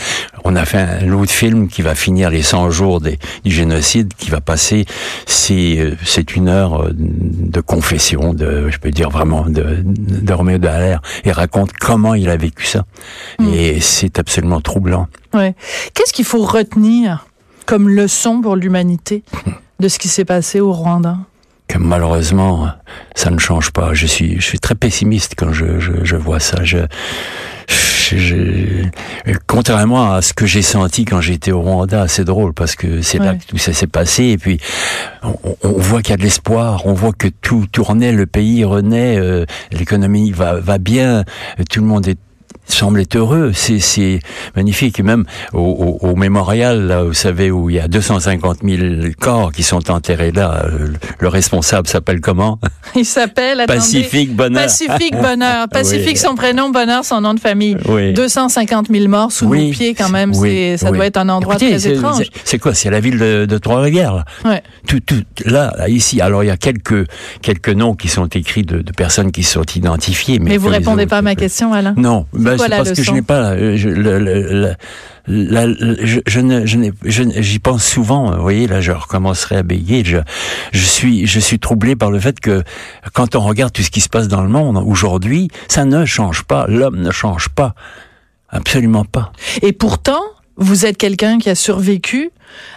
On 0.44 0.57
a 0.57 0.64
fait 0.64 0.78
un 0.78 1.12
autre 1.12 1.31
film 1.33 1.68
qui 1.68 1.83
va 1.83 1.94
finir 1.94 2.31
les 2.31 2.42
100 2.42 2.70
jours 2.70 3.00
des- 3.00 3.18
du 3.44 3.50
génocide, 3.50 4.12
qui 4.18 4.31
va 4.31 4.40
passer. 4.40 4.87
C'est, 5.26 5.78
euh, 5.78 5.96
c'est 6.04 6.35
une 6.35 6.48
heure 6.48 6.85
euh, 6.87 6.90
de 6.94 7.61
confession, 7.61 8.35
de, 8.35 8.68
je 8.70 8.78
peux 8.78 8.90
dire 8.90 9.11
vraiment, 9.11 9.44
de, 9.48 9.78
de 9.85 10.33
Roméo 10.33 10.59
Dallaire. 10.59 11.02
Il 11.24 11.33
raconte 11.33 11.72
comment 11.78 12.14
il 12.14 12.28
a 12.31 12.37
vécu 12.37 12.64
ça. 12.66 12.85
Hmm. 13.38 13.52
Et 13.54 13.81
c'est 13.81 14.18
absolument 14.18 14.61
troublant. 14.61 15.09
Ouais. 15.35 15.54
Qu'est-ce 15.94 16.12
qu'il 16.12 16.24
faut 16.24 16.42
retenir 16.44 17.26
comme 17.68 17.90
leçon 17.90 18.40
pour 18.40 18.57
l'humanité 18.57 19.22
de 19.78 19.88
ce 19.88 19.98
qui 19.98 20.09
s'est 20.09 20.24
passé 20.24 20.59
au 20.61 20.72
Rwanda? 20.72 21.18
que 21.68 21.76
malheureusement 21.76 22.66
ça 23.14 23.31
ne 23.31 23.37
change 23.38 23.72
pas. 23.72 23.92
Je 23.92 24.07
suis, 24.07 24.37
je 24.40 24.46
suis 24.46 24.59
très 24.59 24.74
pessimiste 24.74 25.35
quand 25.37 25.52
je, 25.52 25.78
je, 25.78 25.92
je 26.02 26.16
vois 26.16 26.40
ça. 26.40 26.64
Je, 26.64 26.78
je- 27.68 28.87
contrairement 29.46 30.12
à 30.14 30.22
ce 30.22 30.33
que 30.33 30.46
j'ai 30.46 30.62
senti 30.62 31.04
quand 31.04 31.20
j'étais 31.20 31.52
au 31.52 31.61
Rwanda, 31.61 32.09
c'est 32.09 32.24
drôle 32.24 32.54
parce 32.54 32.74
que 32.74 33.02
c'est 33.02 33.18
là 33.18 33.35
que 33.35 33.44
tout 33.44 33.59
ça 33.59 33.74
s'est 33.74 33.87
passé. 33.87 34.24
Et 34.28 34.38
puis 34.38 34.59
on, 35.22 35.35
on 35.62 35.72
voit 35.72 36.00
qu'il 36.00 36.12
y 36.12 36.14
a 36.14 36.16
de 36.16 36.22
l'espoir, 36.22 36.87
on 36.87 36.94
voit 36.94 37.12
que 37.12 37.28
tout 37.28 37.66
tournait, 37.70 38.12
le 38.12 38.24
pays 38.24 38.64
renaît, 38.64 39.18
euh, 39.18 39.44
l'économie 39.70 40.31
va, 40.33 40.54
va 40.61 40.78
bien, 40.78 41.24
tout 41.70 41.81
le 41.81 41.87
monde 41.87 42.09
est 42.09 42.18
semble 42.74 43.00
être 43.00 43.16
heureux, 43.16 43.52
c'est 43.54 44.20
magnifique. 44.57 44.98
Et 45.00 45.02
même 45.02 45.24
au, 45.52 45.98
au, 46.02 46.09
au 46.11 46.16
mémorial, 46.16 46.87
là, 46.87 47.02
vous 47.04 47.14
savez, 47.14 47.50
où 47.50 47.70
il 47.70 47.76
y 47.76 47.81
a 47.81 47.88
250 47.88 48.59
000 48.64 48.78
corps 49.20 49.52
qui 49.52 49.62
sont 49.62 49.90
enterrés 49.90 50.33
là, 50.33 50.64
euh, 50.66 50.88
le 51.18 51.28
responsable 51.28 51.87
s'appelle 51.88 52.20
comment? 52.20 52.59
Il 52.96 53.04
s'appelle, 53.04 53.64
Pacifique 53.66 54.35
Bonheur. 54.35 54.62
Pacifique 54.62 55.14
Bonheur. 55.16 55.68
Pacifique, 55.70 56.12
Oui. 56.12 56.16
son 56.16 56.35
prénom, 56.35 56.70
Bonheur, 56.70 57.04
son 57.04 57.20
nom 57.20 57.35
de 57.35 57.40
famille. 57.40 57.76
Oui. 57.88 58.12
250 58.14 58.88
000 58.90 59.09
morts 59.09 59.33
sous 59.33 59.46
Oui. 59.46 59.68
nos 59.68 59.72
pieds 59.72 59.94
quand 59.94 60.09
même. 60.11 60.33
Ça 60.35 60.90
doit 60.90 61.07
être 61.07 61.16
un 61.18 61.28
endroit 61.28 61.54
Écoutez, 61.57 61.76
très 61.78 61.92
étrange. 61.92 62.24
c'est- 62.44 62.59
quoi? 62.59 62.74
C'est 62.74 62.90
la 62.90 63.00
ville 63.00 63.18
de, 63.18 63.46
de 63.46 63.59
Trois-Rivières. 63.59 64.14
là. 64.14 64.24
Ouais. 64.44 64.62
Tout, 64.87 65.00
tout, 65.00 65.22
là, 65.44 65.72
là, 65.78 65.88
ici. 65.88 66.20
Alors, 66.20 66.42
il 66.44 66.46
y 66.48 66.50
a 66.50 66.57
quelques 66.57 67.07
quelques 67.42 67.68
noms 67.68 67.94
qui 67.94 68.09
sont 68.09 68.26
écrits 68.26 68.62
de, 68.62 68.81
de 68.81 68.92
personnes 68.92 69.31
qui 69.33 69.42
sont 69.42 69.64
identifiées. 69.74 70.38
Mais, 70.38 70.50
Mais 70.50 70.57
vous 70.57 70.68
répondez 70.68 71.02
autres, 71.02 71.11
pas 71.11 71.18
à 71.18 71.22
ma 71.22 71.35
question, 71.35 71.72
Alain. 71.72 71.94
Non, 71.96 72.26
ben, 72.33 72.57
quoi 72.57 72.58
c'est 72.59 72.68
parce 72.71 72.92
que 72.92 73.03
je 73.03 73.11
n'ai 73.12 73.23
pas. 73.23 73.53
euh, 73.53 73.77
Je, 75.29 76.21
je, 76.27 77.40
j'y 77.42 77.59
pense 77.59 77.85
souvent. 77.85 78.35
Vous 78.35 78.42
voyez, 78.42 78.66
là, 78.66 78.81
je 78.81 78.92
recommencerai 78.92 79.57
à 79.57 79.62
bégayer. 79.62 80.05
Je, 80.05 80.18
je 80.73 80.85
suis, 80.85 81.27
je 81.27 81.38
suis 81.40 81.59
troublé 81.59 81.97
par 81.97 82.11
le 82.11 82.18
fait 82.18 82.40
que 82.40 82.62
quand 83.12 83.37
on 83.37 83.40
regarde 83.40 83.73
tout 83.73 83.83
ce 83.83 83.90
qui 83.90 84.01
se 84.01 84.09
passe 84.09 84.29
dans 84.29 84.42
le 84.42 84.49
monde 84.49 84.83
aujourd'hui, 84.85 85.49
ça 85.68 85.85
ne 85.85 86.05
change 86.05 86.44
pas. 86.44 86.66
L'homme 86.68 87.01
ne 87.01 87.11
change 87.11 87.49
pas, 87.51 87.75
absolument 88.49 89.05
pas. 89.05 89.33
Et 89.62 89.73
pourtant, 89.73 90.23
vous 90.57 90.87
êtes 90.87 90.97
quelqu'un 90.97 91.38
qui 91.38 91.51
a 91.51 91.55
survécu 91.55 92.31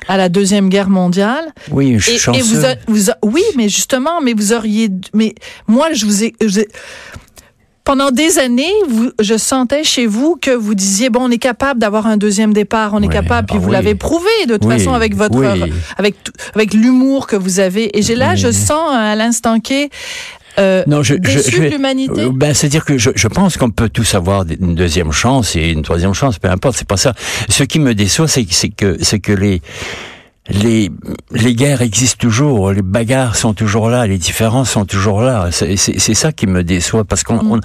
à 0.07 0.17
la 0.17 0.29
deuxième 0.29 0.69
guerre 0.69 0.89
mondiale. 0.89 1.45
Oui, 1.71 1.95
je 1.97 2.11
suis 2.11 2.37
et, 2.37 2.41
vous, 2.41 2.61
vous 2.87 3.11
oui, 3.23 3.43
mais 3.55 3.69
justement, 3.69 4.21
mais 4.21 4.33
vous 4.33 4.53
auriez, 4.53 4.89
mais 5.13 5.33
moi, 5.67 5.93
je 5.93 6.05
vous 6.05 6.23
ai, 6.23 6.33
je, 6.45 6.61
pendant 7.91 8.11
des 8.11 8.39
années, 8.39 8.71
vous, 8.87 9.11
je 9.19 9.35
sentais 9.35 9.83
chez 9.83 10.05
vous 10.05 10.37
que 10.41 10.51
vous 10.51 10.75
disiez 10.75 11.09
bon, 11.09 11.25
on 11.27 11.29
est 11.29 11.37
capable 11.37 11.77
d'avoir 11.77 12.07
un 12.07 12.15
deuxième 12.15 12.53
départ, 12.53 12.93
on 12.93 13.01
est 13.01 13.09
capable, 13.09 13.47
puis 13.47 13.57
ah 13.57 13.59
vous 13.59 13.67
oui. 13.67 13.73
l'avez 13.73 13.95
prouvé 13.95 14.29
de 14.47 14.53
toute 14.53 14.63
Oui, 14.63 14.77
façon 14.77 14.93
avec 14.93 15.13
votre, 15.13 15.37
oui. 15.37 15.75
avec 16.55 16.73
l'humour 16.73 17.27
que 17.27 17.35
vous 17.35 17.59
avez. 17.59 17.97
Et 17.97 18.01
j'ai 18.01 18.15
là, 18.15 18.35
je 18.35 18.49
sens 18.49 18.93
à 18.93 19.13
l'instant 19.17 19.59
T, 19.59 19.89
euh, 20.57 20.85
Non, 20.87 21.03
je, 21.03 21.15
l'humanité. 21.69 22.21
Euh, 22.21 22.29
Ben, 22.33 22.53
c'est-à-dire 22.53 22.85
que 22.85 22.97
je, 22.97 23.09
je 23.13 23.27
pense 23.27 23.57
qu'on 23.57 23.71
peut 23.71 23.89
tous 23.89 24.15
avoir 24.15 24.45
une 24.47 24.73
deuxième 24.73 25.11
chance 25.11 25.57
et 25.57 25.71
une 25.71 25.81
troisième 25.81 26.13
chance, 26.13 26.39
peu 26.39 26.47
importe, 26.47 26.77
c'est 26.77 26.87
pas 26.87 26.95
ça. 26.95 27.13
Ce 27.49 27.63
qui 27.63 27.79
me 27.79 27.93
déçoit, 27.93 28.29
c'est 28.29 28.45
que 28.45 28.99
c'est 29.01 29.19
que 29.19 29.33
les 29.33 29.61
les 30.49 30.89
les 31.31 31.53
guerres 31.55 31.81
existent 31.83 32.17
toujours, 32.19 32.71
les 32.71 32.81
bagarres 32.81 33.35
sont 33.35 33.53
toujours 33.53 33.89
là, 33.89 34.07
les 34.07 34.17
différences 34.17 34.71
sont 34.71 34.85
toujours 34.85 35.21
là. 35.21 35.49
C'est 35.51 35.77
ça 36.15 36.31
qui 36.31 36.47
me 36.47 36.63
déçoit 36.63 37.03
parce 37.05 37.23
qu'on 37.23 37.35
Mm. 37.43 37.51
on- 37.51 37.59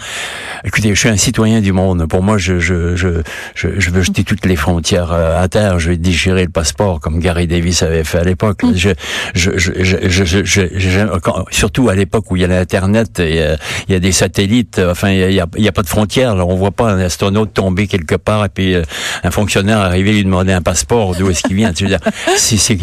écoutez, 0.62 0.90
je 0.94 1.00
suis 1.00 1.08
un 1.08 1.16
citoyen 1.16 1.60
du 1.62 1.72
monde. 1.72 2.06
Pour 2.06 2.22
moi, 2.22 2.36
je 2.38 2.58
je 2.58 2.94
je 2.94 3.22
je, 3.54 3.68
je 3.80 3.90
veux 3.90 4.02
jeter 4.02 4.24
toutes 4.24 4.44
les 4.44 4.56
frontières 4.56 5.10
euh, 5.12 5.42
à 5.42 5.48
terre. 5.48 5.78
Je 5.80 5.88
vais 5.90 5.96
déchirer 5.96 6.44
le 6.44 6.50
passeport 6.50 7.00
comme 7.00 7.18
Gary 7.18 7.46
Davis 7.46 7.82
avait 7.82 8.04
fait 8.04 8.18
à 8.18 8.24
l'époque. 8.24 8.62
Mm. 8.62 8.74
Je 8.74 8.90
je 9.34 9.50
je 9.56 10.44
je, 10.44 11.18
quand- 11.20 11.44
surtout 11.50 11.88
à 11.88 11.94
l'époque 11.94 12.30
où 12.30 12.36
il 12.36 12.42
y 12.42 12.44
a 12.44 12.48
l'internet, 12.48 13.18
et, 13.20 13.40
euh, 13.40 13.56
il 13.88 13.92
y 13.92 13.96
a 13.96 14.00
des 14.00 14.12
satellites. 14.12 14.78
euh, 14.78 14.92
Enfin, 14.92 15.10
il 15.10 15.18
y 15.18 15.22
a, 15.24 15.28
il 15.30 15.34
y 15.34 15.40
a- 15.40 15.46
il 15.56 15.64
y 15.64 15.68
a 15.68 15.72
pas 15.72 15.82
de 15.82 15.88
frontières. 15.88 16.34
Là, 16.36 16.44
on 16.44 16.54
voit 16.56 16.70
pas 16.72 16.90
un 16.92 17.00
astronaute 17.00 17.54
tomber 17.54 17.86
quelque 17.86 18.16
part 18.16 18.44
et 18.44 18.48
puis 18.50 18.74
euh, 18.74 18.82
un 19.24 19.30
fonctionnaire 19.30 19.78
arriver 19.78 20.12
lui 20.12 20.24
demander 20.24 20.52
un 20.52 20.62
passeport. 20.62 21.14
D'où 21.16 21.30
est-ce 21.30 21.42
qu'il 21.42 21.56
vient 21.56 21.72
Tu 21.72 21.84
veux 21.84 21.90
dire, 21.90 22.00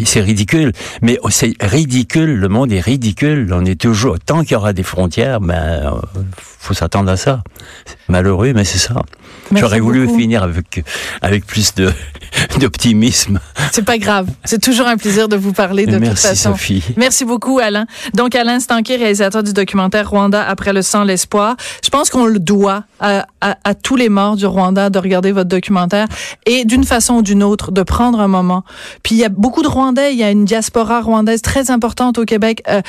c'est 0.04 0.20
ridicule. 0.20 0.72
Mais 1.02 1.18
oh, 1.22 1.30
c'est 1.30 1.54
ridicule. 1.60 2.34
Le 2.34 2.48
monde 2.48 2.72
est 2.72 2.80
ridicule. 2.80 3.50
On 3.52 3.64
est 3.64 3.80
toujours 3.80 4.18
tant 4.18 4.42
qu'il 4.42 4.52
y 4.52 4.56
aura 4.56 4.72
des 4.72 4.82
frontières, 4.82 5.40
ben 5.40 5.54
euh, 5.54 6.22
faut 6.64 6.74
s'attendre 6.74 7.10
à 7.10 7.16
ça. 7.16 7.42
Malheureux, 8.08 8.52
mais 8.54 8.64
c'est 8.64 8.78
ça. 8.78 8.94
J'aurais 9.52 9.80
voulu 9.80 10.08
finir 10.08 10.42
avec 10.42 10.82
avec 11.22 11.46
plus 11.46 11.74
de 11.74 11.92
d'optimisme. 12.58 13.40
C'est 13.72 13.84
pas 13.84 13.98
grave. 13.98 14.28
C'est 14.44 14.60
toujours 14.62 14.86
un 14.86 14.96
plaisir 14.96 15.28
de 15.28 15.36
vous 15.36 15.52
parler 15.52 15.86
de 15.86 15.92
toute 15.92 16.00
Merci 16.00 16.26
façon. 16.28 16.50
Sophie. 16.52 16.82
Merci 16.96 17.24
beaucoup, 17.24 17.58
Alain. 17.58 17.86
Donc, 18.14 18.34
Alain 18.34 18.60
Stanquet, 18.60 18.96
réalisateur 18.96 19.42
du 19.42 19.52
documentaire 19.52 20.08
Rwanda 20.10 20.42
après 20.46 20.72
le 20.72 20.82
sang, 20.82 21.04
l'espoir. 21.04 21.56
Je 21.84 21.90
pense 21.90 22.10
qu'on 22.10 22.26
le 22.26 22.38
doit 22.38 22.84
à, 23.00 23.26
à- 23.40 23.56
à 23.64 23.74
tous 23.74 23.96
les 23.96 24.08
morts 24.08 24.36
du 24.36 24.46
Rwanda 24.46 24.90
de 24.90 24.98
regarder 24.98 25.32
votre 25.32 25.48
documentaire 25.48 26.06
et 26.46 26.64
d'une 26.64 26.84
façon 26.84 27.14
ou 27.16 27.22
d'une 27.22 27.42
autre 27.42 27.70
de 27.70 27.82
prendre 27.82 28.20
un 28.20 28.28
moment. 28.28 28.64
Puis 29.02 29.14
il 29.14 29.18
y 29.18 29.24
a 29.24 29.28
beaucoup 29.28 29.62
de 29.62 29.68
Rwandais, 29.68 30.12
il 30.12 30.18
y 30.18 30.24
a 30.24 30.30
une 30.30 30.44
diaspora 30.44 31.00
rwandaise 31.02 31.42
très 31.42 31.70
importante 31.70 32.18
au 32.18 32.24
Québec. 32.24 32.62
Euh, 32.68 32.80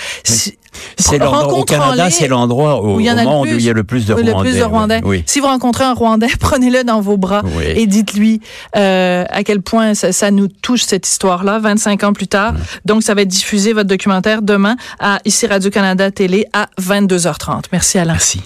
C'est 0.97 1.17
l'endroit 1.17 1.53
au 1.53 1.63
Canada, 1.63 2.09
c'est 2.09 2.27
l'endroit 2.27 2.81
au, 2.81 2.95
où 2.95 2.99
il 2.99 3.05
y 3.05 3.11
en 3.11 3.17
a 3.17 3.23
le 3.23 3.29
monde 3.29 3.43
plus. 3.47 3.55
où 3.55 3.59
il 3.59 3.64
y 3.65 3.69
a 3.69 3.73
le 3.73 3.83
plus 3.83 4.05
de 4.05 4.13
oui, 4.13 4.21
Rwandais. 4.21 4.43
le 4.49 4.49
plus 4.51 4.59
de 4.59 4.63
Rwandais. 4.63 5.01
Oui. 5.03 5.23
Si 5.25 5.39
vous 5.39 5.47
rencontrez 5.47 5.83
un 5.83 5.93
Rwandais, 5.93 6.27
prenez-le 6.39 6.83
dans 6.83 7.01
vos 7.01 7.17
bras 7.17 7.41
Oui. 7.57 7.63
et 7.67 7.87
dites-lui 7.87 8.41
euh, 8.75 9.25
à 9.29 9.43
quel 9.43 9.61
point 9.61 9.93
ça, 9.93 10.11
ça 10.11 10.31
nous 10.31 10.47
touche 10.47 10.83
cette 10.83 11.07
histoire-là, 11.07 11.59
25 11.59 12.03
ans 12.03 12.13
plus 12.13 12.27
tard. 12.27 12.53
Donc, 12.85 13.03
ça 13.03 13.13
va 13.13 13.21
être 13.21 13.27
diffusé, 13.27 13.73
votre 13.73 13.87
documentaire, 13.89 14.41
demain 14.41 14.75
à 14.99 15.19
ici 15.25 15.47
Radio-Canada 15.47 16.11
Télé 16.11 16.45
à 16.53 16.67
22h30. 16.81 17.65
Merci 17.71 17.97
Alain. 17.97 18.13
Merci. 18.13 18.41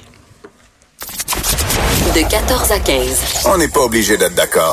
De 2.16 2.28
14 2.30 2.72
à 2.72 2.80
15. 2.80 3.22
On 3.46 3.58
n'est 3.58 3.68
pas 3.68 3.82
obligé 3.82 4.18
d'être 4.18 4.36
d'accord. 4.36 4.68